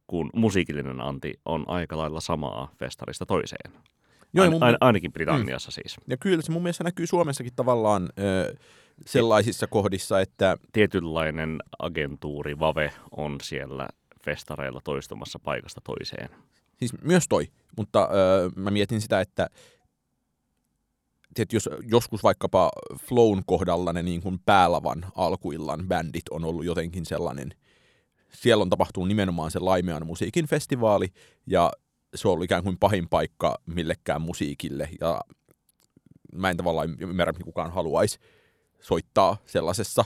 kun 0.07 0.31
musiikillinen 0.35 1.01
anti 1.01 1.33
on 1.45 1.65
aika 1.69 1.99
lailla 1.99 2.21
samaa 2.21 2.73
festarista 2.79 3.27
toiseen. 3.27 3.73
Joo, 4.33 4.45
ja 4.45 4.51
Ain, 4.51 4.53
mun- 4.53 4.65
ain, 4.65 4.77
ainakin 4.81 5.13
Britanniassa 5.13 5.69
mm. 5.69 5.73
siis. 5.73 5.97
Ja 6.07 6.17
kyllä 6.17 6.43
se 6.43 6.53
mun 6.53 6.63
mielestä 6.63 6.85
näkyy 6.85 7.07
Suomessakin 7.07 7.53
tavallaan 7.57 8.09
ö, 8.19 8.57
sellaisissa 9.07 9.67
kohdissa, 9.67 10.21
että 10.21 10.57
Tietynlainen 10.73 11.59
agentuuri, 11.79 12.59
Vave, 12.59 12.93
on 13.17 13.37
siellä 13.43 13.89
festareilla 14.25 14.81
toistumassa 14.85 15.39
paikasta 15.39 15.81
toiseen. 15.85 16.29
Siis 16.77 16.93
myös 17.03 17.25
toi, 17.29 17.49
mutta 17.77 18.09
öö, 18.15 18.51
mä 18.57 18.71
mietin 18.71 19.01
sitä, 19.01 19.21
että 19.21 19.51
tiedät, 21.35 21.53
jos 21.53 21.69
joskus 21.83 22.23
vaikkapa 22.23 22.71
Flown 22.99 23.43
kohdalla 23.47 23.93
ne 23.93 24.03
niin 24.03 24.23
kuin 24.23 24.39
päälavan 24.47 25.07
alkuillan 25.15 25.89
bändit 25.89 26.29
on 26.31 26.45
ollut 26.45 26.65
jotenkin 26.65 27.07
sellainen, 27.07 27.55
siellä 28.33 28.63
on 28.63 28.71
tapahtunut 28.71 29.09
nimenomaan 29.09 29.51
se 29.51 29.59
Laimean 29.59 30.07
musiikin 30.07 30.47
festivaali, 30.47 31.09
ja 31.47 31.73
se 32.15 32.29
on 32.29 32.33
ollut 32.33 32.45
ikään 32.45 32.63
kuin 32.65 32.79
pahin 32.79 33.09
paikka 33.09 33.59
millekään 33.67 34.21
musiikille, 34.23 34.89
ja 35.01 35.21
mä 36.35 36.51
en 36.51 36.57
tavallaan 36.57 36.97
ymmärrä, 37.01 37.31
että 37.31 37.45
kukaan 37.45 37.73
haluaisi 37.73 38.19
soittaa 38.81 39.37
sellaisessa 39.47 40.05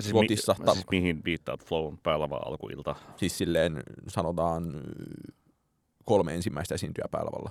Siis, 0.00 0.10
slotissa. 0.10 0.56
mi, 0.58 0.72
siis 0.72 0.84
mihin 0.90 1.22
viittaat 1.24 1.64
Flown 1.66 1.98
päälava 2.02 2.36
alkuilta? 2.46 2.96
siis 3.16 3.38
silleen 3.38 3.82
sanotaan 4.08 4.82
kolme 6.04 6.34
ensimmäistä 6.34 6.74
esiintyjää 6.74 7.08
päälavalla. 7.10 7.50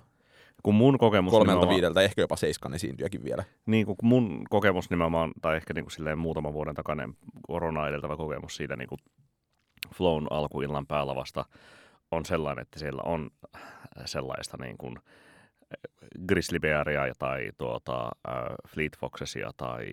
Kun 0.64 0.76
mun 0.76 0.98
kokemus 0.98 1.32
kolmelta 1.32 1.52
nimenomaan- 1.52 1.76
viideltä, 1.76 2.02
ehkä 2.02 2.22
jopa 2.22 2.36
seiskan 2.36 2.74
esiintyjäkin 2.74 3.24
vielä. 3.24 3.44
Niin 3.66 3.86
kuin 3.86 3.98
mun 4.04 4.42
kokemus 4.50 4.90
nimenomaan, 4.90 5.32
tai 5.42 5.56
ehkä 5.56 5.74
niin 5.74 5.86
kuin 5.86 5.92
silleen 5.92 6.18
muutaman 6.18 6.54
vuoden 6.54 6.76
takainen 6.76 7.14
korona 7.48 7.88
edeltävä 7.88 8.18
kokemus 8.18 8.56
siitä 8.56 8.76
niin 8.76 8.90
kuin 8.90 9.00
Flown 9.96 10.28
alkuillan 10.30 10.88
päälavasta 10.88 11.46
on 12.14 12.26
sellainen, 12.26 12.62
että 12.62 12.80
siellä 12.80 13.02
on 13.06 13.30
sellaista 14.06 14.58
niin 14.58 14.78
kuin 14.78 14.98
Grizzly 16.28 16.60
Bearia 16.60 17.14
tai 17.20 17.52
tuota, 17.58 18.04
äh, 18.04 18.36
Fleet 18.68 18.98
Foxesia 18.98 19.52
tai 19.58 19.88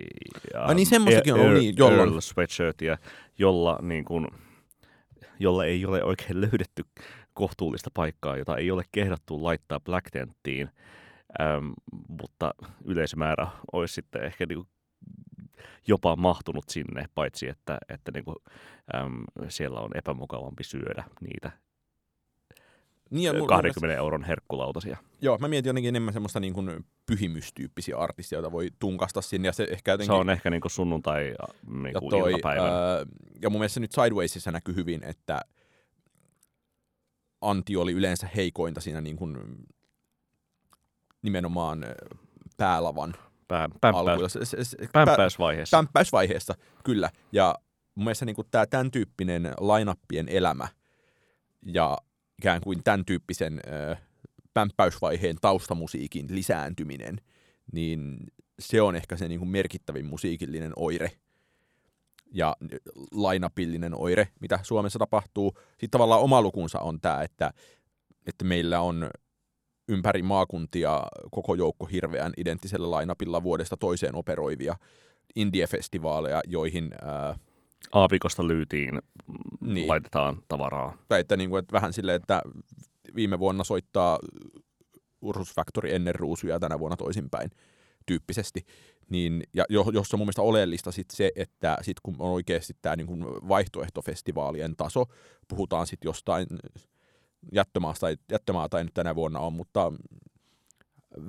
äh, 0.56 0.68
Ai 0.68 0.74
niin, 0.74 0.86
semmoistakin 0.86 1.34
on 1.34 1.54
niin, 1.54 1.74
jolla... 1.76 2.02
Earl 2.02 2.20
Sweatshirtia, 2.20 2.98
jolla, 3.38 3.78
niin 3.82 4.04
kuin, 4.04 4.26
jolla 5.38 5.64
ei 5.64 5.86
ole 5.86 6.04
oikein 6.04 6.40
löydetty 6.40 6.84
kohtuullista 7.34 7.90
paikkaa, 7.94 8.36
jota 8.36 8.56
ei 8.56 8.70
ole 8.70 8.82
kehdattu 8.92 9.44
laittaa 9.44 9.80
Black 9.80 10.10
Tenttiin, 10.10 10.70
ähm, 11.40 11.70
mutta 12.08 12.54
yleisömäärä 12.84 13.46
olisi 13.72 13.94
sitten 13.94 14.22
ehkä 14.22 14.46
niin 14.46 14.58
kuin 14.58 14.68
jopa 15.86 16.16
mahtunut 16.16 16.68
sinne, 16.68 17.04
paitsi 17.14 17.48
että, 17.48 17.78
että 17.88 18.12
niin 18.14 18.24
kuin, 18.24 18.36
äm, 18.94 19.24
siellä 19.48 19.80
on 19.80 19.90
epämukavampi 19.94 20.64
syödä 20.64 21.04
niitä 21.20 21.50
Niin, 23.10 23.24
ja 23.24 23.32
mun- 23.32 23.46
20 23.48 23.96
euron 23.98 24.24
herkkulautasia. 24.24 24.96
Joo, 25.20 25.38
mä 25.38 25.48
mietin 25.48 25.68
jotenkin 25.70 25.88
enemmän 25.88 26.12
semmoista 26.12 26.40
niin 26.40 26.52
kuin 26.52 26.84
pyhimystyyppisiä 27.06 27.96
artisteja, 27.96 28.36
joita 28.36 28.52
voi 28.52 28.68
tunkasta 28.78 29.22
sinne, 29.22 29.48
ja 29.48 29.52
se 29.52 29.66
ehkä 29.70 29.90
jotenkin... 29.90 30.14
Se 30.14 30.20
on 30.20 30.30
ehkä 30.30 30.50
niin 30.50 30.60
kuin 30.60 30.70
sunnuntai 30.70 31.34
niin 31.66 31.90
ja, 31.94 32.00
kuin 32.00 32.10
toi, 32.10 32.30
iltapäivän. 32.32 32.64
ää, 32.72 33.06
ja 33.42 33.50
mun 33.50 33.60
mielestä 33.60 33.80
nyt 33.80 33.92
Sidewaysissa 33.92 34.50
näkyy 34.52 34.74
hyvin, 34.74 35.04
että 35.04 35.40
Anti 37.40 37.76
oli 37.76 37.92
yleensä 37.92 38.28
heikointa 38.36 38.80
siinä 38.80 39.00
niin 39.00 39.16
kuin 39.16 39.38
nimenomaan 41.22 41.84
ää, 41.84 41.94
päälavan 42.56 43.14
Pää, 43.48 43.68
pämppäys, 43.80 43.96
alkuilla. 44.08 44.28
Se- 44.28 44.44
se- 44.44 44.64
se- 44.64 44.76
pää- 44.92 45.06
pämppäysvaiheessa. 45.06 45.76
pämppäysvaiheessa, 45.76 46.54
kyllä. 46.84 47.10
Ja 47.32 47.54
mun 47.94 48.04
mielestä 48.04 48.24
niin 48.24 48.36
tämä 48.50 48.66
tämän 48.66 48.90
tyyppinen 48.90 49.54
lainappien 49.58 50.28
elämä 50.28 50.68
ja 51.62 51.98
ikään 52.40 52.60
kuin 52.60 52.84
tämän 52.84 53.04
tyyppisen 53.04 53.60
pämppäysvaiheen 54.54 55.36
taustamusiikin 55.40 56.26
lisääntyminen, 56.30 57.20
niin 57.72 58.18
se 58.58 58.82
on 58.82 58.96
ehkä 58.96 59.16
se 59.16 59.28
niin 59.28 59.38
kuin 59.38 59.48
merkittävin 59.48 60.06
musiikillinen 60.06 60.72
oire 60.76 61.10
ja 62.32 62.56
lainapillinen 63.12 63.94
oire, 63.94 64.28
mitä 64.40 64.58
Suomessa 64.62 64.98
tapahtuu. 64.98 65.52
Sitten 65.70 65.90
tavallaan 65.90 66.20
oma 66.20 66.42
lukunsa 66.42 66.78
on 66.78 67.00
tämä, 67.00 67.22
että, 67.22 67.52
että 68.26 68.44
meillä 68.44 68.80
on 68.80 69.10
ympäri 69.88 70.22
maakuntia 70.22 71.02
koko 71.30 71.54
joukko 71.54 71.86
hirveän 71.86 72.32
identtisellä 72.36 72.90
lainapilla 72.90 73.42
vuodesta 73.42 73.76
toiseen 73.76 74.14
operoivia 74.14 74.76
indie-festivaaleja, 75.36 76.40
joihin 76.46 76.90
ää, 77.02 77.38
Aapikosta 77.92 78.46
lyytiin 78.46 78.94
Niin. 79.60 79.74
niin. 79.74 79.88
laitetaan 79.88 80.42
tavaraa. 80.48 80.96
tai 81.08 81.20
että, 81.20 81.36
niin 81.36 81.50
kuin, 81.50 81.58
että 81.58 81.72
vähän 81.72 81.92
silleen, 81.92 82.16
että 82.16 82.42
viime 83.14 83.38
vuonna 83.38 83.64
soittaa 83.64 84.18
Ursus 85.22 85.54
Factory 85.54 85.94
ennen 85.94 86.14
ruusuja 86.14 86.54
ja 86.54 86.60
tänä 86.60 86.78
vuonna 86.78 86.96
toisinpäin 86.96 87.50
tyyppisesti. 88.06 88.66
Niin, 89.10 89.42
ja 89.54 89.64
jossa 89.70 90.16
on 90.16 90.18
mun 90.18 90.26
mielestä 90.26 90.42
oleellista 90.42 90.92
sit 90.92 91.10
se, 91.10 91.32
että 91.36 91.78
sit 91.82 92.00
kun 92.02 92.16
on 92.18 92.30
oikeasti 92.30 92.76
tämä 92.82 92.96
niin 92.96 93.24
vaihtoehtofestivaalien 93.24 94.76
taso, 94.76 95.04
puhutaan 95.48 95.86
sitten 95.86 96.08
jostain 96.08 96.46
jättömaasta, 97.52 98.06
jättömaata 98.30 98.78
ei 98.78 98.84
nyt 98.84 98.94
tänä 98.94 99.14
vuonna 99.14 99.40
on, 99.40 99.52
mutta 99.52 99.92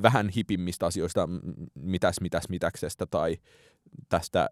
vähän 0.02 0.30
hipimmistä 0.30 0.86
asioista, 0.86 1.30
mitäs 1.76 2.16
mitäs 2.22 2.50
mitäksestä 2.50 3.06
tai 3.06 3.38
tästä 4.10 4.50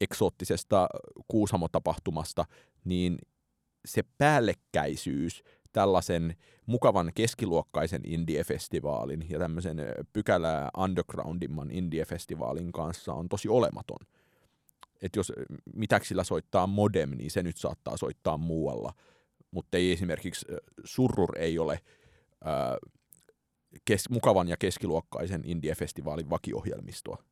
eksoottisesta 0.00 0.88
Kuusamo-tapahtumasta, 1.28 2.44
niin 2.84 3.18
se 3.84 4.02
päällekkäisyys 4.18 5.42
tällaisen 5.72 6.36
mukavan 6.66 7.12
keskiluokkaisen 7.14 8.02
indie-festivaalin 8.04 9.26
ja 9.28 9.38
tämmöisen 9.38 9.76
pykälää 10.12 10.70
undergroundimman 10.78 11.70
indie-festivaalin 11.70 12.72
kanssa 12.72 13.14
on 13.14 13.28
tosi 13.28 13.48
olematon. 13.48 14.06
Että 15.02 15.18
jos 15.18 15.32
mitäksillä 15.74 16.24
soittaa 16.24 16.66
modem, 16.66 17.10
niin 17.10 17.30
se 17.30 17.42
nyt 17.42 17.56
saattaa 17.56 17.96
soittaa 17.96 18.36
muualla, 18.36 18.92
mutta 19.50 19.76
ei 19.76 19.92
esimerkiksi 19.92 20.46
Surrur 20.84 21.38
ei 21.38 21.58
ole 21.58 21.80
ää, 22.44 22.76
kes, 23.84 24.10
mukavan 24.10 24.48
ja 24.48 24.56
keskiluokkaisen 24.56 25.42
indie-festivaalin 25.44 26.30
vakiohjelmistoa. 26.30 27.24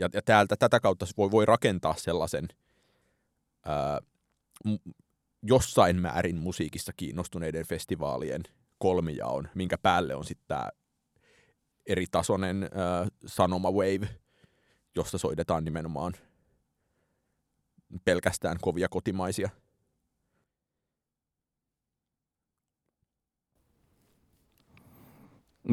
Ja, 0.00 0.08
ja 0.12 0.22
täältä 0.22 0.56
tätä 0.56 0.80
kautta 0.80 1.06
voi, 1.16 1.30
voi 1.30 1.46
rakentaa 1.46 1.94
sellaisen 1.96 2.48
ää, 3.66 4.00
jossain 5.42 6.00
määrin 6.00 6.36
musiikissa 6.36 6.92
kiinnostuneiden 6.96 7.66
festivaalien 7.66 8.42
kolmijaon, 8.78 9.48
minkä 9.54 9.78
päälle 9.78 10.14
on 10.14 10.24
sitten 10.24 10.48
tämä 10.48 10.68
eri 11.86 12.06
tasoinen 12.10 12.62
ää, 12.62 13.06
sanoma 13.26 13.70
wave, 13.70 14.08
jossa 14.94 15.18
soitetaan 15.18 15.64
nimenomaan 15.64 16.12
pelkästään 18.04 18.56
kovia 18.60 18.88
kotimaisia– 18.88 19.50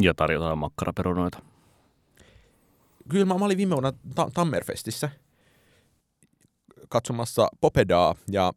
Ja 0.01 0.13
tarjotaan 0.13 0.57
makkaraperunoita. 0.57 1.39
Kyllä 3.09 3.25
mä, 3.25 3.37
mä 3.37 3.45
olin 3.45 3.57
viime 3.57 3.71
vuonna 3.71 3.93
ta- 4.15 4.29
Tammerfestissä 4.33 5.09
katsomassa 6.89 7.47
Popedaa 7.61 8.15
ja 8.31 8.53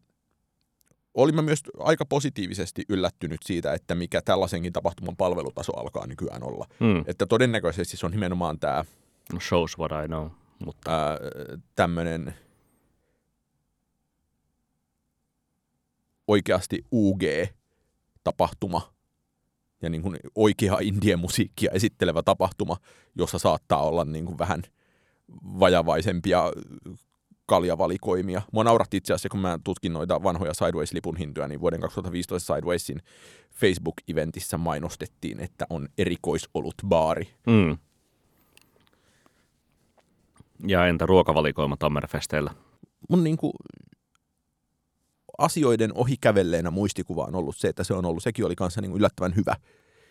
olin 1.14 1.44
myös 1.44 1.60
aika 1.78 2.04
positiivisesti 2.04 2.82
yllättynyt 2.88 3.40
siitä, 3.44 3.72
että 3.72 3.94
mikä 3.94 4.22
tällaisenkin 4.22 4.72
tapahtuman 4.72 5.16
palvelutaso 5.16 5.76
alkaa 5.76 6.06
nykyään 6.06 6.42
olla. 6.42 6.66
Hmm. 6.80 7.04
Että 7.06 7.26
todennäköisesti 7.26 7.96
se 7.96 8.06
on 8.06 8.12
nimenomaan 8.12 8.58
tämä... 8.58 8.84
No 9.32 9.40
shows 9.40 9.78
what 9.78 9.92
I 10.04 10.08
know. 10.08 10.28
Mutta... 10.64 10.90
tämmöinen 11.76 12.34
oikeasti 16.28 16.84
UG-tapahtuma, 16.92 18.91
ja 19.82 19.90
niin 19.90 20.02
kuin 20.02 20.16
oikeaa 20.34 20.78
indie-musiikkia 20.80 21.70
esittelevä 21.72 22.22
tapahtuma, 22.22 22.76
jossa 23.14 23.38
saattaa 23.38 23.82
olla 23.82 24.04
niin 24.04 24.26
kuin 24.26 24.38
vähän 24.38 24.62
vajavaisempia 25.60 26.52
kaljavalikoimia. 27.46 28.42
Mua 28.52 28.64
nauratti 28.64 28.96
itse 28.96 29.12
asiassa, 29.12 29.28
kun 29.28 29.40
mä 29.40 29.58
tutkin 29.64 29.92
noita 29.92 30.22
vanhoja 30.22 30.52
Sideways-lipun 30.52 31.16
hintoja, 31.16 31.48
niin 31.48 31.60
vuoden 31.60 31.80
2015 31.80 32.54
Sidewaysin 32.54 33.02
Facebook-eventissä 33.54 34.58
mainostettiin, 34.58 35.40
että 35.40 35.66
on 35.70 35.88
erikoisolut 35.98 36.74
baari. 36.88 37.28
Mm. 37.46 37.78
Ja 40.66 40.86
entä 40.86 41.06
ruokavalikoima 41.06 41.76
Tammerfesteillä? 41.76 42.50
Mun 43.08 43.24
niin 43.24 43.36
kuin 43.36 43.52
asioiden 45.38 45.90
ohi 45.94 46.16
kävelleenä 46.20 46.70
muistikuva 46.70 47.24
on 47.24 47.34
ollut 47.34 47.56
se, 47.56 47.68
että 47.68 47.84
se 47.84 47.94
on 47.94 48.04
ollut, 48.04 48.22
sekin 48.22 48.44
oli 48.44 48.56
kanssa 48.56 48.80
niin 48.80 48.92
yllättävän 48.92 49.36
hyvä. 49.36 49.56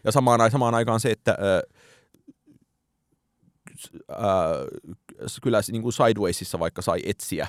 Ja 0.04 0.12
samaan, 0.12 0.52
samaan 0.52 0.76
aikaan 0.76 1.00
se, 1.00 1.12
että 1.12 1.38
ää, 1.40 1.62
ää, 4.10 4.56
kyllä 5.42 5.62
niin 5.72 5.82
kuin 5.82 5.94
Sidewaysissa 5.94 6.60
vaikka 6.60 6.82
sai 6.82 7.00
etsiä 7.06 7.48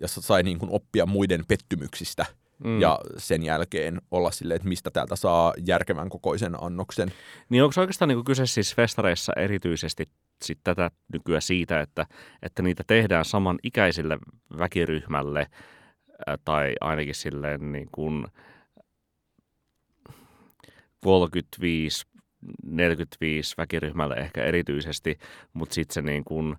ja 0.00 0.08
sai 0.08 0.42
niin 0.42 0.58
kuin 0.58 0.70
oppia 0.70 1.06
muiden 1.06 1.44
pettymyksistä 1.48 2.26
mm. 2.64 2.80
ja 2.80 2.98
sen 3.16 3.42
jälkeen 3.42 4.00
olla 4.10 4.30
silleen, 4.30 4.56
että 4.56 4.68
mistä 4.68 4.90
täältä 4.90 5.16
saa 5.16 5.54
järkevän 5.66 6.08
kokoisen 6.08 6.62
annoksen. 6.62 7.12
Niin 7.48 7.62
onko 7.62 7.80
oikeastaan 7.80 8.08
niin 8.08 8.24
kyse 8.24 8.46
siis 8.46 8.74
festareissa 8.74 9.32
erityisesti 9.36 10.08
sit 10.42 10.58
tätä 10.64 10.90
nykyään 11.12 11.42
siitä, 11.42 11.80
että, 11.80 12.06
että 12.42 12.62
niitä 12.62 12.84
tehdään 12.86 13.24
saman 13.24 13.58
ikäisille 13.62 14.18
väkiryhmälle– 14.58 15.46
tai 16.44 16.74
ainakin 16.80 17.14
silleen 17.14 17.72
niin 17.72 17.88
kuin 17.92 18.26
35 21.00 22.06
45 22.64 23.54
väkiryhmälle 23.58 24.14
ehkä 24.14 24.44
erityisesti, 24.44 25.18
mutta 25.52 25.74
sitten 25.74 25.94
se 25.94 26.02
niin 26.02 26.24
kuin 26.24 26.56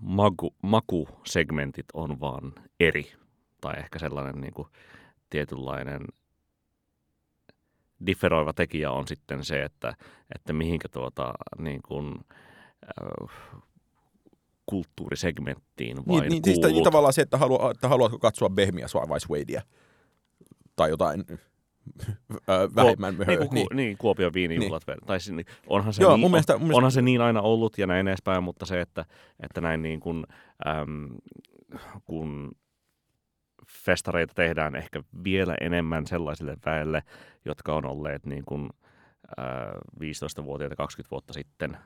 maku, 0.00 0.54
makusegmentit 0.62 1.86
on 1.94 2.20
vaan 2.20 2.52
eri. 2.80 3.12
Tai 3.60 3.74
ehkä 3.78 3.98
sellainen 3.98 4.40
niin 4.40 4.54
kuin 4.54 4.68
tietynlainen 5.30 6.00
differoiva 8.06 8.52
tekijä 8.52 8.90
on 8.90 9.08
sitten 9.08 9.44
se, 9.44 9.62
että, 9.62 9.94
että 10.34 10.52
mihinkä 10.52 10.88
tuota, 10.88 11.32
niin 11.58 11.82
kuin, 11.82 12.24
kulttuurisegmenttiin 14.70 15.96
vain 15.96 16.20
niin, 16.20 16.30
niin, 16.30 16.44
siis 16.44 16.82
tavallaan 16.84 17.12
se, 17.12 17.22
että, 17.22 17.38
haluat, 17.38 17.70
että 17.70 17.88
haluatko 17.88 18.18
katsoa 18.18 18.50
Behmiä 18.50 18.86
vai 19.08 19.20
Swadea 19.20 19.62
tai 20.76 20.90
jotain 20.90 21.24
vähemmän 22.76 23.16
Kuo, 23.16 23.24
niin, 23.26 23.48
niin. 23.50 23.66
niin, 23.72 23.98
Kuopion 23.98 24.34
viinijuhlat. 24.34 24.82
Niin. 24.86 24.98
Tai 25.06 25.20
siis, 25.20 25.46
onhan, 25.66 25.92
se 25.92 26.02
Joo, 26.02 26.12
niin, 26.12 26.20
mun 26.20 26.30
mielestä, 26.30 26.52
mun 26.52 26.60
mielestä... 26.60 26.76
onhan 26.76 26.92
se 26.92 27.02
niin 27.02 27.20
aina 27.20 27.40
ollut 27.40 27.78
ja 27.78 27.86
näin 27.86 28.08
edespäin, 28.08 28.44
mutta 28.44 28.66
se, 28.66 28.80
että, 28.80 29.04
että 29.40 29.60
näin 29.60 29.82
niin 29.82 30.00
kuin, 30.00 30.24
äm, 30.66 31.08
kun 32.04 32.52
festareita 33.84 34.34
tehdään 34.34 34.76
ehkä 34.76 35.02
vielä 35.24 35.56
enemmän 35.60 36.06
sellaisille 36.06 36.56
väelle, 36.66 37.02
jotka 37.44 37.74
on 37.74 37.86
olleet 37.86 38.26
niin 38.26 38.44
kuin, 38.44 38.70
äh, 39.38 39.46
15-vuotiaita 40.00 40.76
20 40.76 41.10
vuotta 41.10 41.32
sitten, 41.32 41.76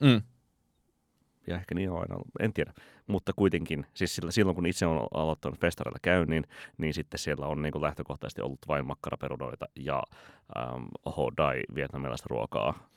mm 0.00 0.22
ja 1.46 1.56
ehkä 1.56 1.74
niin 1.74 1.90
on 1.90 2.00
aina 2.00 2.14
ollut, 2.14 2.28
en 2.40 2.52
tiedä. 2.52 2.72
Mutta 3.06 3.32
kuitenkin, 3.32 3.86
siis 3.94 4.20
silloin 4.30 4.54
kun 4.54 4.66
itse 4.66 4.86
on 4.86 5.06
aloittanut 5.14 5.60
festareilla 5.60 5.98
käynnin, 6.02 6.44
niin 6.78 6.94
sitten 6.94 7.18
siellä 7.18 7.46
on 7.46 7.62
niin 7.62 7.72
kuin 7.72 7.82
lähtökohtaisesti 7.82 8.42
ollut 8.42 8.68
vain 8.68 8.86
makkaraperunoita 8.86 9.66
ja 9.76 10.02
ähm, 10.56 10.84
hodai 11.16 11.60
vietnamilaista 11.74 12.26
ruokaa. 12.30 12.88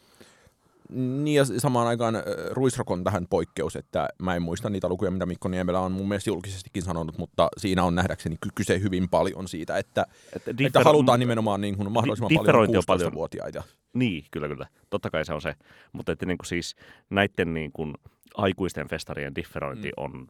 Niin 0.89 1.35
ja 1.35 1.45
samaan 1.45 1.87
aikaan 1.87 2.15
Ruisrock 2.51 2.91
on 2.91 3.03
tähän 3.03 3.27
poikkeus, 3.29 3.75
että 3.75 4.09
mä 4.21 4.35
en 4.35 4.41
muista 4.41 4.69
niitä 4.69 4.89
lukuja, 4.89 5.11
mitä 5.11 5.25
Mikko 5.25 5.47
Niemelä 5.47 5.79
on 5.79 5.91
mun 5.91 6.07
mielestä 6.07 6.29
julkisestikin 6.29 6.83
sanonut, 6.83 7.17
mutta 7.17 7.49
siinä 7.57 7.83
on 7.83 7.95
nähdäkseni 7.95 8.35
kyse 8.55 8.79
hyvin 8.79 9.09
paljon 9.09 9.47
siitä, 9.47 9.77
että, 9.77 10.05
että, 10.35 10.51
differ- 10.51 10.67
että 10.67 10.83
halutaan 10.83 11.19
nimenomaan 11.19 11.61
niin 11.61 11.77
kuin 11.77 11.91
mahdollisimman 11.91 12.29
di- 12.29 12.35
paljon 12.35 12.69
16-vuotiaita. 13.09 13.63
Niin, 13.93 14.25
kyllä, 14.31 14.47
kyllä. 14.47 14.67
Totta 14.89 15.09
kai 15.09 15.25
se 15.25 15.33
on 15.33 15.41
se. 15.41 15.55
Mutta 15.93 16.11
että 16.11 16.25
niin 16.25 16.37
kuin 16.37 16.47
siis 16.47 16.75
näiden 17.09 17.53
niin 17.53 17.71
kuin 17.71 17.93
aikuisten 18.37 18.87
festarien 18.87 19.35
differointi 19.35 19.87
mm. 19.87 20.03
on 20.03 20.27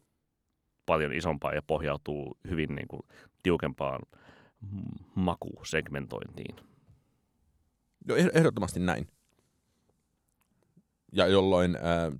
paljon 0.86 1.12
isompaa 1.12 1.52
ja 1.52 1.62
pohjautuu 1.62 2.38
hyvin 2.50 2.74
niin 2.74 2.88
kuin 2.88 3.02
tiukempaan 3.42 4.02
makusegmentointiin. 5.14 6.56
Joo, 8.08 8.18
eh-, 8.18 8.30
ehdottomasti 8.34 8.80
näin. 8.80 9.08
Ja 11.12 11.26
jolloin 11.26 11.76
ää, 11.82 12.12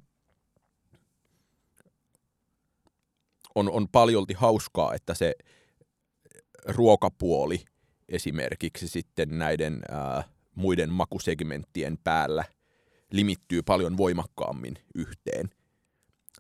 on, 3.55 3.71
on 3.71 3.89
paljolti 3.89 4.35
hauskaa, 4.35 4.95
että 4.95 5.15
se 5.15 5.35
ruokapuoli 6.69 7.65
esimerkiksi 8.09 8.89
sitten 8.89 9.39
näiden 9.39 9.83
ää, 9.89 10.25
muiden 10.55 10.91
makusegmenttien 10.91 11.99
päällä 12.05 12.45
limittyy 13.13 13.63
paljon 13.63 13.97
voimakkaammin 13.97 14.79
yhteen 14.95 15.51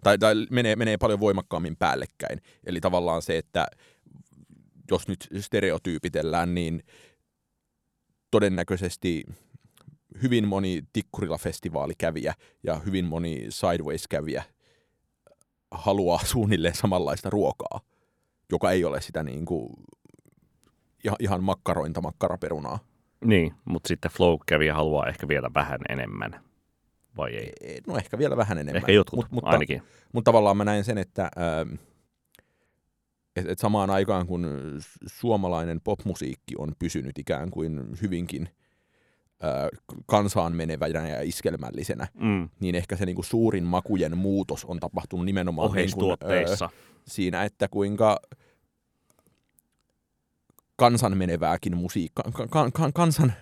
tai, 0.02 0.18
tai 0.18 0.35
menee, 0.50 0.76
menee 0.76 0.96
paljon 0.96 1.20
voimakkaammin 1.20 1.76
päällekkäin. 1.76 2.40
Eli 2.66 2.80
tavallaan 2.80 3.22
se, 3.22 3.38
että 3.38 3.66
jos 4.90 5.09
nyt 5.09 5.28
stereotyypitellään, 5.40 6.54
niin 6.54 6.82
todennäköisesti 8.30 9.24
hyvin 10.22 10.48
moni 10.48 10.82
Tikkurila-festivaalikävijä 10.92 12.35
ja 12.62 12.74
hyvin 12.74 13.04
moni 13.04 13.46
Sideways-kävijä 13.48 14.44
haluaa 15.70 16.20
suunnilleen 16.24 16.74
samanlaista 16.74 17.30
ruokaa, 17.30 17.80
joka 18.52 18.70
ei 18.70 18.85
ole 18.85 19.00
sitä 19.00 19.22
niin 19.22 19.44
kuin 19.44 19.72
ihan, 21.20 21.44
makkarointa 21.44 22.00
makkaraperunaa. 22.00 22.78
Niin, 23.24 23.54
mutta 23.64 23.88
sitten 23.88 24.11
Flow 24.11 24.38
kävi 24.46 24.66
ja 24.66 24.74
haluaa 24.74 25.09
ehkä 25.09 25.28
vielä 25.28 25.50
vähän 25.54 25.80
enemmän. 25.88 26.45
Vai 27.16 27.37
ei? 27.37 27.52
E- 27.61 27.81
No 27.87 27.96
ehkä 27.96 28.18
vielä 28.18 28.37
vähän 28.37 28.59
enemmän. 28.59 28.76
Ehkä 28.76 28.92
jotkut 28.92 29.24
Mut- 29.24 29.29
mutta, 29.31 29.50
ainakin. 29.50 29.83
Mutta 30.12 30.29
tavallaan 30.29 30.57
mä 30.57 30.64
näen 30.64 30.85
sen, 30.85 30.98
että 30.98 31.22
ähm, 31.38 31.74
et, 33.37 33.48
et 33.48 33.59
samaan 33.59 33.90
aikaan 33.90 34.26
kun 34.26 34.46
suomalainen 35.07 35.81
popmusiikki 35.85 36.55
on 36.59 36.72
pysynyt 36.79 37.18
ikään 37.18 37.50
kuin 37.50 37.81
hyvinkin 38.02 38.48
äh, 39.44 39.81
kansaan 40.07 40.52
menevänä 40.57 41.09
ja 41.09 41.22
iskelmällisenä, 41.22 42.09
Mm. 42.14 42.48
niin 42.61 42.74
ehkä 42.74 42.96
se 42.96 43.07
niinku 43.07 43.22
suurin 43.22 43.64
makujen 43.64 44.18
muutos 44.18 44.64
on 44.64 44.81
tapahtunut 44.81 45.26
nimenomaan 45.26 45.72
niin 45.72 45.72
kuin, 45.94 46.05
Oheistuotteissa. 46.05 46.70
siinä, 47.09 47.44
että 47.44 47.68
kuinka 47.68 48.20
kansan 50.76 51.16
menevääkin 51.16 51.76
musiikka, 51.76 52.22
kan, 52.50 52.70
kan, 52.72 52.92
kansan, 52.92 53.33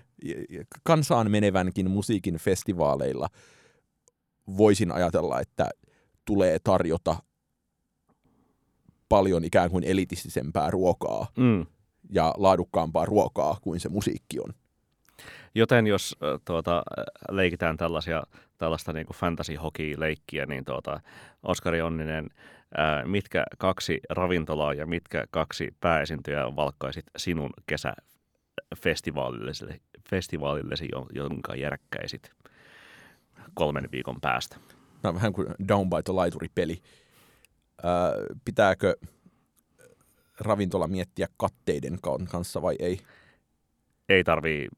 kansaan 0.82 1.30
menevänkin 1.30 1.90
musiikin 1.90 2.34
festivaaleilla 2.36 3.28
voisin 4.56 4.92
ajatella, 4.92 5.40
että 5.40 5.68
tulee 6.24 6.58
tarjota 6.64 7.16
paljon 9.08 9.44
ikään 9.44 9.70
kuin 9.70 9.84
elitistisempää 9.84 10.70
ruokaa 10.70 11.26
Mm. 11.36 11.66
ja 12.10 12.34
laadukkaampaa 12.36 13.04
ruokaa 13.06 13.58
kuin 13.62 13.80
se 13.80 13.88
musiikki 13.88 14.40
on. 14.40 14.54
Joten 15.54 15.86
jos 15.86 16.16
tuota, 16.44 16.82
leikitään 17.30 17.76
tällaisia, 17.76 18.22
tällaista 18.58 18.92
niin 18.92 19.06
kuin 19.06 19.16
fantasy 19.16 19.54
hockey-leikkiä, 19.54 20.46
niin 20.46 20.64
tuota, 20.64 21.00
Oskari 21.42 21.82
Onninen, 21.82 22.30
ää, 22.76 23.04
mitkä 23.06 23.44
kaksi 23.58 24.00
ravintolaa 24.10 24.74
ja 24.74 24.86
mitkä 24.86 25.24
kaksi 25.30 25.74
pääesiintyjää 25.80 26.56
valkkaisit 26.56 27.04
sinun 27.16 27.50
kesäfestivaalillesi, 27.66 29.64
festivaalillesi, 30.10 30.88
jo- 30.92 31.06
jonka 31.14 31.54
järkkäisit 31.54 32.30
kolmen 33.54 33.88
viikon 33.92 34.20
päästä? 34.20 34.56
Tämä 35.02 35.10
on 35.10 35.14
vähän 35.14 35.32
kuin 35.32 35.46
Down 35.68 35.90
by 35.90 35.96
the 36.04 36.12
Laituri-peli. 36.12 36.82
Ää, 37.82 38.12
pitääkö 38.44 38.96
ravintola 40.40 40.88
miettiä 40.88 41.26
katteiden 41.36 41.98
ka- 42.02 42.18
kanssa 42.30 42.62
vai 42.62 42.76
ei? 42.78 43.00
Ei 44.08 44.24
tarvii 44.24 44.68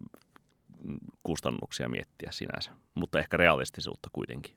kustannuksia 1.22 1.88
miettiä 1.88 2.32
sinänsä, 2.32 2.70
mutta 2.94 3.18
ehkä 3.18 3.36
realistisuutta 3.36 4.08
kuitenkin. 4.12 4.56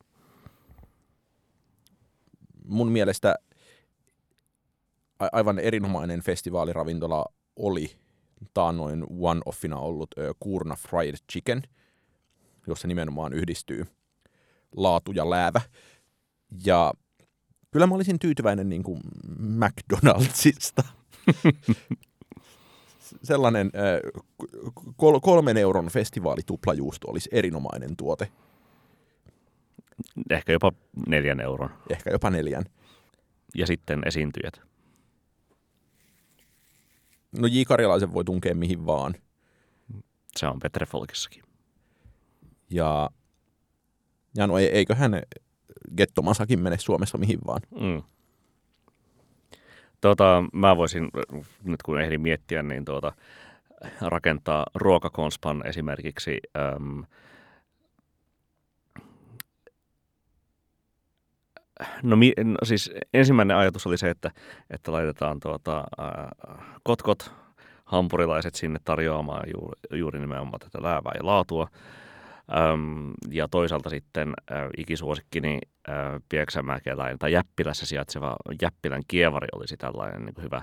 mun 2.66 2.92
mielestä 2.92 3.36
aivan 5.32 5.60
erinomainen 5.60 6.22
festivaaliravintola 6.22 7.26
oli 7.56 7.92
taannoin 8.54 9.04
one-offina 9.04 9.78
ollut 9.78 10.10
ö, 10.18 10.34
Kuurna 10.40 10.76
Fried 10.76 11.16
Chicken, 11.32 11.62
jossa 12.68 12.88
nimenomaan 12.88 13.34
yhdistyy 13.34 13.86
laatu 14.76 15.12
ja 15.12 15.30
läävä. 15.30 15.62
Ja 16.66 16.94
kyllä 17.72 17.88
mä 17.88 17.96
olisin 17.96 18.20
tyytyväinen 18.20 18.70
niin 18.70 18.84
kuin 18.84 19.02
McDonaldsista. 19.40 20.84
Sellainen 23.24 23.72
kol- 24.98 25.20
kolmen 25.20 25.58
euron 25.58 25.88
festivaalituplajuusto 25.88 27.08
olisi 27.12 27.30
erinomainen 27.32 27.96
tuote, 27.98 28.32
Ehkä 30.30 30.52
jopa 30.52 30.72
neljän 31.08 31.40
euron. 31.40 31.70
ehkä 31.90 32.10
jopa 32.12 32.30
neljän. 32.30 32.64
Ja 33.56 33.68
sitten 33.68 34.02
esiintyjät. 34.06 34.62
No 37.40 37.48
J. 37.48 37.62
Karjalaisen 37.68 38.14
voi 38.14 38.24
tunkea 38.24 38.56
mihin 38.56 38.86
vaan. 38.86 39.16
Se 40.38 40.48
on 40.48 40.60
Petre 40.60 40.86
Folkissakin. 40.86 41.44
Ja, 42.70 43.10
ja 44.40 44.48
no 44.48 44.58
ei- 44.58 44.78
eiköhän 44.78 45.22
Gettomasakin 45.98 46.60
mene 46.60 46.78
Suomessa 46.78 47.18
mihin 47.18 47.40
vaan. 47.48 47.62
Mm. 47.82 48.04
Tota, 50.02 50.44
mä 50.54 50.78
voisin, 50.78 51.10
nyt 51.64 51.84
kun 51.84 52.02
ehdin 52.02 52.22
miettiä, 52.22 52.64
niin 52.64 52.86
tuota, 52.86 53.14
rakentaa 54.02 54.66
ruokakonspan 54.76 55.66
esimerkiksi 55.66 56.40
äm, 56.58 57.04
No, 62.04 62.16
mi, 62.16 62.34
no 62.44 62.58
siis 62.64 62.92
ensimmäinen 63.14 63.58
ajatus 63.58 63.88
oli 63.88 63.98
se, 63.98 64.10
että, 64.10 64.32
että 64.70 64.92
laitetaan 64.92 65.40
tuota, 65.40 65.78
äh, 65.80 66.58
kotkot 66.84 67.32
hampurilaiset 67.86 68.56
sinne 68.56 68.80
tarjoamaan 68.84 69.50
juuri, 69.54 69.80
juuri 69.94 70.20
nimenomaan 70.20 70.60
tätä 70.60 70.84
läävää 70.84 71.12
ja 71.18 71.26
laatua. 71.26 71.68
Öm, 72.58 73.14
ja 73.32 73.48
toisaalta 73.48 73.90
sitten 73.90 74.34
äh, 74.52 74.58
ikisuosikkini 74.78 75.60
äh, 75.90 75.96
Pieksämäkeläin 76.30 77.20
tai 77.20 77.32
Jäppilässä 77.32 77.86
sijaitseva 77.86 78.36
Jäppilän 78.62 79.02
kievari 79.08 79.48
olisi 79.56 79.78
tällainen 79.78 80.26
niin 80.26 80.44
hyvä, 80.44 80.62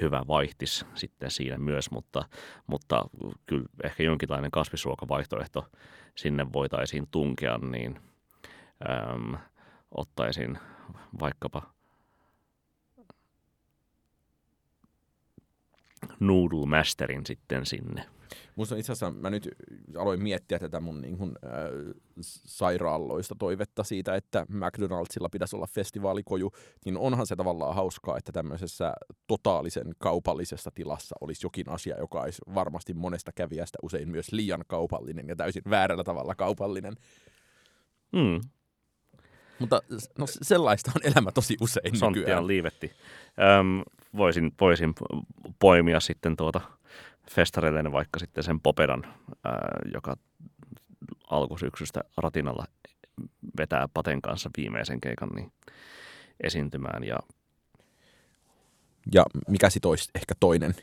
hyvä 0.00 0.22
vaihtis 0.28 0.86
sitten 0.94 1.30
siinä 1.30 1.58
myös, 1.58 1.90
mutta, 1.90 2.24
mutta 2.66 3.04
kyllä 3.46 3.64
ehkä 3.84 4.02
jonkinlainen 4.02 4.50
kasvisruokavaihtoehto 4.50 5.66
sinne 6.14 6.52
voitaisiin 6.52 7.08
tunkea, 7.10 7.58
niin 7.58 8.00
äm, 9.14 9.36
ottaisin 9.90 10.58
vaikkapa 11.20 11.62
Noodle 16.20 16.66
Masterin 16.66 17.26
sitten 17.26 17.66
sinne. 17.66 18.04
Musta 18.56 18.76
itse 18.76 18.92
asiassa 18.92 19.10
mä 19.20 19.30
nyt 19.30 19.48
aloin 19.96 20.22
miettiä 20.22 20.58
tätä 20.58 20.80
mun 20.80 21.00
niin 21.00 21.18
kuin, 21.18 21.32
äh, 21.44 21.50
sairaalloista 22.20 23.34
toivetta 23.38 23.84
siitä, 23.84 24.14
että 24.14 24.46
McDonaldsilla 24.48 25.28
pitäisi 25.28 25.56
olla 25.56 25.66
festivaalikoju, 25.66 26.52
niin 26.84 26.96
onhan 26.98 27.26
se 27.26 27.36
tavallaan 27.36 27.74
hauskaa, 27.74 28.16
että 28.18 28.32
tämmöisessä 28.32 28.92
totaalisen 29.26 29.86
kaupallisessa 29.98 30.70
tilassa 30.74 31.16
olisi 31.20 31.46
jokin 31.46 31.68
asia, 31.68 31.98
joka 31.98 32.20
olisi 32.20 32.42
varmasti 32.54 32.94
monesta 32.94 33.32
kävijästä 33.32 33.78
usein 33.82 34.08
myös 34.08 34.32
liian 34.32 34.64
kaupallinen 34.66 35.28
ja 35.28 35.36
täysin 35.36 35.62
väärällä 35.70 36.04
tavalla 36.04 36.34
kaupallinen. 36.34 36.94
Mm, 38.12 38.40
Mutta 39.58 39.80
no, 40.18 40.26
sellaista 40.28 40.92
on 40.96 41.12
elämä 41.12 41.32
tosi 41.32 41.56
usein 41.60 41.96
Sonttia 41.96 42.20
nykyään. 42.20 42.46
liivetti. 42.46 42.92
Öm, 43.60 43.82
voisin, 44.16 44.52
voisin 44.60 44.94
poimia 45.58 46.00
sitten 46.00 46.36
tuota 46.36 46.60
festareille 47.30 47.92
vaikka 47.92 48.18
sitten 48.18 48.44
sen 48.44 48.60
Popedan, 48.60 49.04
ää, 49.44 49.78
joka 49.94 50.16
alkusyksystä 51.30 52.00
ratinalla 52.16 52.64
vetää 53.58 53.88
Paten 53.94 54.22
kanssa 54.22 54.50
viimeisen 54.56 55.00
keikan 55.00 55.28
niin 55.28 55.52
esiintymään. 56.40 57.04
Ja 57.04 57.16
Ja 59.14 59.24
mikä 59.48 59.70
sit 59.70 59.84
olisi 59.84 60.10
ehkä 60.14 60.34
toinen? 60.40 60.74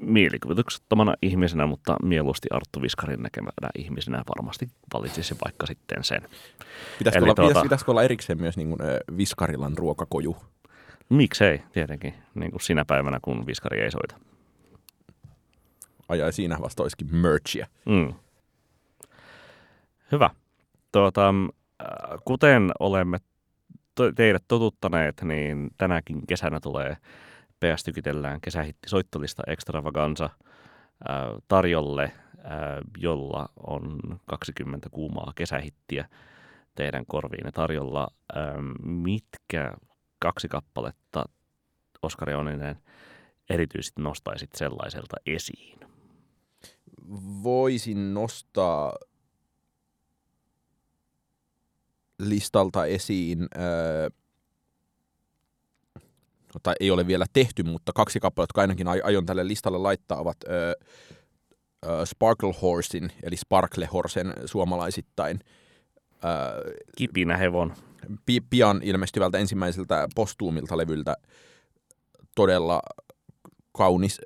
mielikuvituksettomana 0.00 1.14
ihmisenä, 1.22 1.66
mutta 1.66 1.96
mieluusti 2.02 2.48
Arttu 2.50 2.82
Viskarin 2.82 3.22
näkemänä 3.22 3.70
ihmisenä 3.78 4.22
varmasti 4.36 4.68
valitsisi 4.94 5.36
vaikka 5.44 5.66
sitten 5.66 6.04
sen. 6.04 6.22
Pitäisikö, 6.98 7.18
Eli 7.18 7.24
olla, 7.24 7.34
tuota- 7.34 7.48
pitäis, 7.48 7.62
pitäisikö 7.62 7.90
olla 7.90 8.02
erikseen 8.02 8.40
myös 8.40 8.56
niin 8.56 8.68
kuin, 8.68 8.80
Viskarilan 9.16 9.78
ruokakoju? 9.78 10.36
Miksei 11.08 11.62
tietenkin, 11.72 12.14
niin 12.34 12.50
kuin 12.50 12.60
sinä 12.60 12.84
päivänä, 12.84 13.18
kun 13.22 13.46
Viskari 13.46 13.80
ei 13.80 13.90
soita. 13.90 14.16
Ajai 16.08 16.32
siinä 16.32 16.56
vasta 16.60 16.82
olisikin 16.82 17.16
merchia. 17.16 17.66
Mm. 17.84 18.14
Hyvä. 20.12 20.30
Tuota, 20.92 21.28
äh, 21.28 22.18
kuten 22.24 22.70
olemme 22.80 23.18
teidät 24.14 24.44
totuttaneet, 24.48 25.22
niin 25.22 25.70
tänäkin 25.78 26.26
kesänä 26.26 26.60
tulee 26.60 26.96
PS 27.60 27.84
Tykitellään 27.84 28.40
kesähitti 28.40 28.88
soittolista 28.88 29.42
Extravaganza 29.46 30.24
äh, 30.24 30.32
tarjolle, 31.48 32.04
äh, 32.04 32.12
jolla 32.98 33.48
on 33.66 34.00
20 34.26 34.88
kuumaa 34.90 35.32
kesähittiä 35.34 36.08
teidän 36.74 37.06
korviinne 37.06 37.52
tarjolla. 37.52 38.08
Mitkä 38.82 39.72
kaksi 40.18 40.48
kappaletta, 40.48 41.24
Oskari 42.02 42.34
Oninen, 42.34 42.76
erityisesti 43.50 44.02
nostaisit 44.02 44.50
sellaiselta 44.54 45.16
esiin? 45.26 45.80
Voisin 47.42 48.14
nostaa 48.14 48.92
listalta 52.18 52.86
esiin, 52.86 53.48
äh, 53.56 54.12
tai 56.62 56.74
ei 56.80 56.90
ole 56.90 57.06
vielä 57.06 57.26
tehty, 57.32 57.62
mutta 57.62 57.92
kaksi 57.92 58.20
kappaletta, 58.20 58.50
jotka 58.50 58.60
ainakin 58.60 58.88
ai- 58.88 59.00
aion 59.04 59.26
tälle 59.26 59.46
listalle 59.46 59.78
laittaa, 59.78 60.20
ovat 60.20 60.36
äh, 60.48 60.88
äh, 61.90 62.04
Sparkle 62.04 62.54
Horsein, 62.62 63.12
eli 63.22 63.36
Sparkle 63.36 63.86
Horsen 63.86 64.34
suomalaisittain 64.44 65.40
äh, 66.24 66.74
Kipinä 66.96 67.36
hevon. 67.36 67.74
Pi- 68.26 68.40
pian 68.50 68.80
ilmestyvältä 68.82 69.38
ensimmäiseltä 69.38 70.08
postuumilta 70.14 70.76
levyltä 70.76 71.16
todella 72.36 72.82
kaunis 73.72 74.20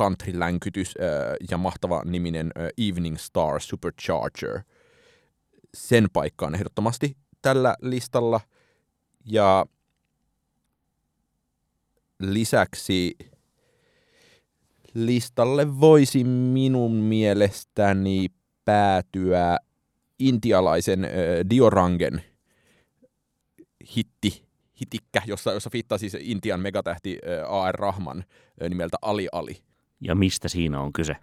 country-länkytys 0.00 0.94
ja 1.50 1.58
mahtava 1.58 2.02
niminen 2.04 2.52
Evening 2.78 3.16
Star 3.16 3.60
Supercharger. 3.60 4.60
Sen 5.74 6.06
paikka 6.12 6.46
on 6.46 6.54
ehdottomasti 6.54 7.16
tällä 7.42 7.76
listalla. 7.80 8.40
Ja 9.24 9.66
lisäksi 12.20 13.16
listalle 14.94 15.80
voisi 15.80 16.24
minun 16.24 16.92
mielestäni 16.92 18.26
päätyä 18.64 19.56
intialaisen 20.18 21.04
äh, 21.04 21.10
Diorangen 21.50 22.22
hitti, 23.96 24.46
hitikkä, 24.80 25.22
jossa, 25.26 25.52
jossa 25.52 25.70
fittaa 25.70 25.98
siis 25.98 26.16
Intian 26.20 26.60
megatähti 26.60 27.18
äh, 27.26 27.52
A.R. 27.52 27.74
Rahman 27.74 28.18
äh, 28.62 28.68
nimeltä 28.68 28.96
Ali 29.02 29.28
Ali. 29.32 29.56
Ja 30.00 30.14
mistä 30.14 30.48
siinä 30.48 30.80
on 30.80 30.92
kyse? 30.92 31.16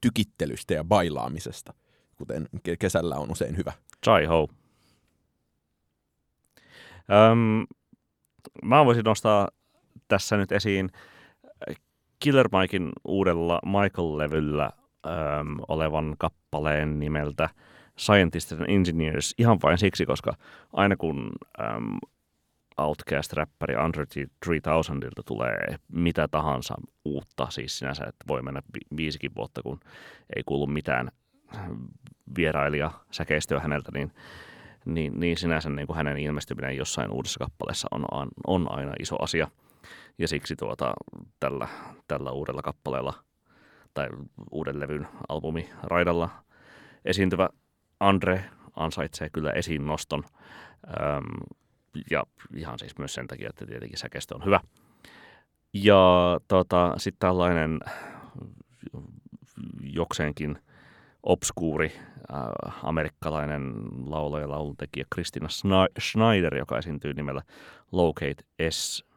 Tykittelystä 0.00 0.74
ja 0.74 0.84
bailaamisesta, 0.84 1.74
kuten 2.16 2.48
ke- 2.56 2.76
kesällä 2.78 3.16
on 3.16 3.30
usein 3.30 3.56
hyvä. 3.56 3.72
Jai 4.06 4.24
ho. 4.24 4.48
Öm, 7.32 7.66
mä 8.64 8.84
voisin 8.84 9.04
nostaa 9.04 9.48
tässä 10.08 10.36
nyt 10.36 10.52
esiin 10.52 10.90
Killer 12.18 12.48
Mikein 12.60 12.92
uudella 13.04 13.60
Michael-levyllä 13.66 14.70
öm, 15.06 15.56
olevan 15.68 16.14
kappaleen 16.18 16.98
nimeltä 16.98 17.48
Scientists 17.98 18.52
and 18.52 18.64
Engineers 18.68 19.34
ihan 19.38 19.58
vain 19.62 19.78
siksi, 19.78 20.06
koska 20.06 20.34
aina 20.72 20.96
kun 20.96 21.32
äm, 21.60 21.98
Outcast-räppäri 22.78 23.76
Andre 23.76 24.04
3000ilta 24.46 25.22
tulee 25.26 25.76
mitä 25.92 26.28
tahansa 26.28 26.74
uutta, 27.04 27.50
siis 27.50 27.78
sinänsä, 27.78 28.04
että 28.04 28.24
voi 28.28 28.42
mennä 28.42 28.62
vi- 28.74 28.96
viisikin 28.96 29.34
vuotta, 29.36 29.62
kun 29.62 29.80
ei 30.36 30.42
kuulu 30.46 30.66
mitään 30.66 31.08
vierailija 32.36 32.90
säkeistöä 33.10 33.60
häneltä, 33.60 33.90
niin, 33.94 34.12
niin, 34.84 35.20
niin 35.20 35.36
sinänsä 35.36 35.70
niin 35.70 35.86
kuin 35.86 35.96
hänen 35.96 36.16
ilmestyminen 36.16 36.76
jossain 36.76 37.10
uudessa 37.10 37.38
kappaleessa 37.38 37.88
on, 37.90 38.28
on 38.46 38.72
aina 38.72 38.92
iso 39.00 39.16
asia. 39.22 39.48
Ja 40.18 40.28
siksi 40.28 40.56
tuota, 40.56 40.94
tällä, 41.40 41.68
tällä 42.08 42.30
uudella 42.30 42.62
kappaleella 42.62 43.14
tai 43.94 44.08
uuden 44.50 44.80
levyn 44.80 45.08
albumi 45.28 45.70
Raidalla 45.82 46.30
esiintyvä 47.04 47.48
Andre 48.02 48.44
ansaitsee 48.76 49.30
kyllä 49.30 49.50
esiin 49.50 49.86
noston. 49.86 50.24
Öm, 50.86 51.24
ja 52.10 52.24
ihan 52.56 52.78
siis 52.78 52.98
myös 52.98 53.14
sen 53.14 53.26
takia, 53.26 53.48
että 53.50 53.66
tietenkin 53.66 53.98
säkeistö 53.98 54.34
on 54.34 54.44
hyvä. 54.44 54.60
Ja 55.72 56.40
tota, 56.48 56.94
sitten 56.96 57.18
tällainen 57.28 57.80
jokseenkin 59.80 60.58
obskuuri 61.22 61.92
äh, 61.96 62.74
amerikkalainen 62.82 63.72
laulaja 64.06 64.44
ja 64.44 64.50
lauluntekijä 64.50 65.04
Kristina 65.14 65.48
Schneider, 66.00 66.56
joka 66.56 66.78
esiintyy 66.78 67.14
nimellä 67.14 67.42
Locate 67.92 68.44
S.1, 68.70 69.12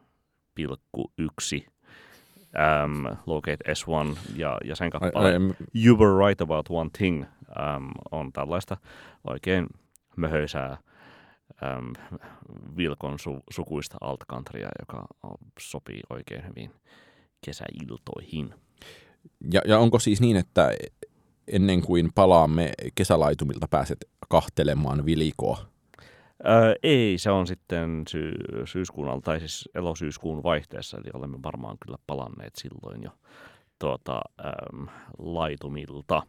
ähm, 2.54 3.06
Locate 3.26 3.72
S1 3.72 4.18
ja, 4.36 4.58
ja 4.64 4.76
sen 4.76 4.90
kappale 4.90 5.32
You 5.84 5.98
Were 5.98 6.26
Right 6.26 6.40
About 6.40 6.66
One 6.70 6.90
Thing 6.98 7.24
ähm, 7.24 7.90
on 8.10 8.32
tällaista 8.32 8.76
oikein 9.24 9.66
möhöisää 10.16 10.76
ähm, 11.62 11.92
Vilkon 12.76 13.14
su- 13.14 13.42
sukuista 13.50 13.96
altkantaria, 14.00 14.68
joka 14.78 15.06
sopii 15.60 16.00
oikein 16.10 16.48
hyvin 16.48 16.70
kesäiltoihin. 17.44 18.54
Ja, 19.52 19.60
ja 19.66 19.78
onko 19.78 19.98
siis 19.98 20.20
niin, 20.20 20.36
että 20.36 20.70
ennen 21.52 21.82
kuin 21.82 22.10
palaamme 22.14 22.72
kesälaitumilta 22.94 23.68
pääset 23.70 23.98
kahtelemaan 24.28 25.06
vilikoa? 25.06 25.75
Öö, 26.44 26.74
ei, 26.82 27.18
se 27.18 27.30
on 27.30 27.46
sitten 27.46 28.02
sy- 28.08 28.64
syyskuun 28.64 29.22
tai 29.22 29.38
siis 29.38 29.68
elosyyskuun 29.74 30.42
vaihteessa, 30.42 30.98
eli 30.98 31.10
olemme 31.14 31.38
varmaan 31.42 31.76
kyllä 31.84 31.96
palanneet 32.06 32.56
silloin 32.56 33.02
jo 33.02 33.10
tuota, 33.78 34.20
äm, 34.44 34.86
laitumilta. 35.18 36.22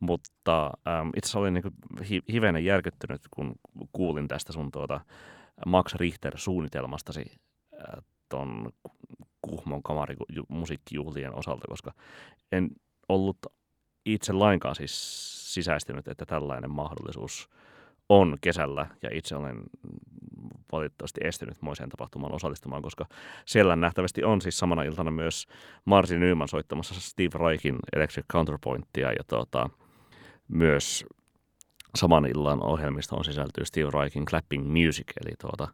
Mutta 0.00 0.66
äm, 0.66 1.08
itse 1.16 1.26
asiassa 1.26 1.38
olin 1.38 1.54
niin 1.54 1.64
hi- 2.10 2.22
hivenen 2.32 2.64
järkyttynyt, 2.64 3.22
kun 3.30 3.54
kuulin 3.92 4.28
tästä 4.28 4.52
sun 4.52 4.70
tuota, 4.70 5.00
Max 5.66 5.94
Richter-suunnitelmastasi 5.94 7.24
äh, 7.74 8.04
ton 8.28 8.72
Kuhmon 9.42 9.82
kamarimusiikkijuhlien 9.82 11.34
osalta, 11.34 11.66
koska 11.68 11.92
en 12.52 12.70
ollut 13.08 13.38
itse 14.06 14.32
lainkaan 14.32 14.74
siis 14.74 14.94
sisäistynyt, 15.54 16.08
että 16.08 16.26
tällainen 16.26 16.70
mahdollisuus 16.70 17.48
on 18.08 18.36
kesällä, 18.40 18.86
ja 19.02 19.10
itse 19.12 19.36
olen 19.36 19.62
valitettavasti 20.72 21.20
estynyt 21.24 21.62
moiseen 21.62 21.88
tapahtumaan 21.88 22.34
osallistumaan, 22.34 22.82
koska 22.82 23.06
siellä 23.46 23.76
nähtävästi 23.76 24.24
on 24.24 24.40
siis 24.40 24.58
samana 24.58 24.82
iltana 24.82 25.10
myös 25.10 25.46
Martin 25.84 26.20
Nyman 26.20 26.48
soittamassa 26.48 26.94
Steve 27.00 27.48
Reikin 27.48 27.78
Electric 27.92 28.26
Counterpointia, 28.32 29.12
ja 29.12 29.24
tuota, 29.28 29.70
myös 30.48 31.04
saman 31.94 32.26
illan 32.26 32.62
ohjelmistoon 32.62 33.24
sisältyy 33.24 33.64
Steve 33.64 33.90
Reikin 34.00 34.24
Clapping 34.24 34.66
Music, 34.66 35.06
eli 35.24 35.34
tuota, 35.40 35.68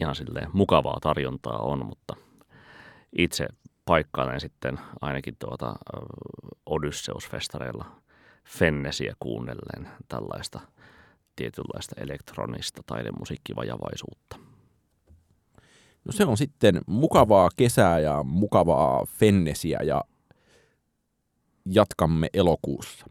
ihan 0.00 0.14
silleen 0.14 0.50
mukavaa 0.52 0.98
tarjontaa 1.00 1.58
on, 1.58 1.86
mutta 1.86 2.16
itse 3.18 3.46
paikkailen 3.84 4.40
sitten 4.40 4.78
ainakin 5.00 5.36
tuota 5.38 5.74
Odysseus-festareilla 6.66 7.84
Fennesiä 8.48 9.14
kuunnellen 9.20 9.88
tällaista 10.08 10.60
tietynlaista 11.36 11.94
elektronista 12.00 12.82
taidemusiikkivajavaisuutta. 12.86 14.36
No 16.04 16.12
se 16.12 16.24
on 16.24 16.36
sitten 16.36 16.80
mukavaa 16.86 17.48
kesää 17.56 17.98
ja 17.98 18.22
mukavaa 18.22 19.06
Fennesiä 19.06 19.78
ja 19.82 20.04
jatkamme 21.66 22.28
elokuussa. 22.32 23.06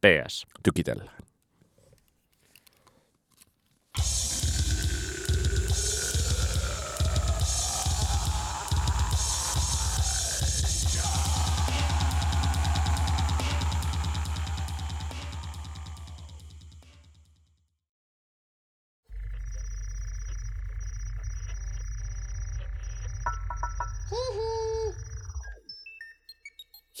PS. 0.00 0.46
Tykitellään. 0.62 1.25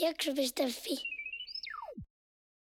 Jakso.fi 0.06 0.94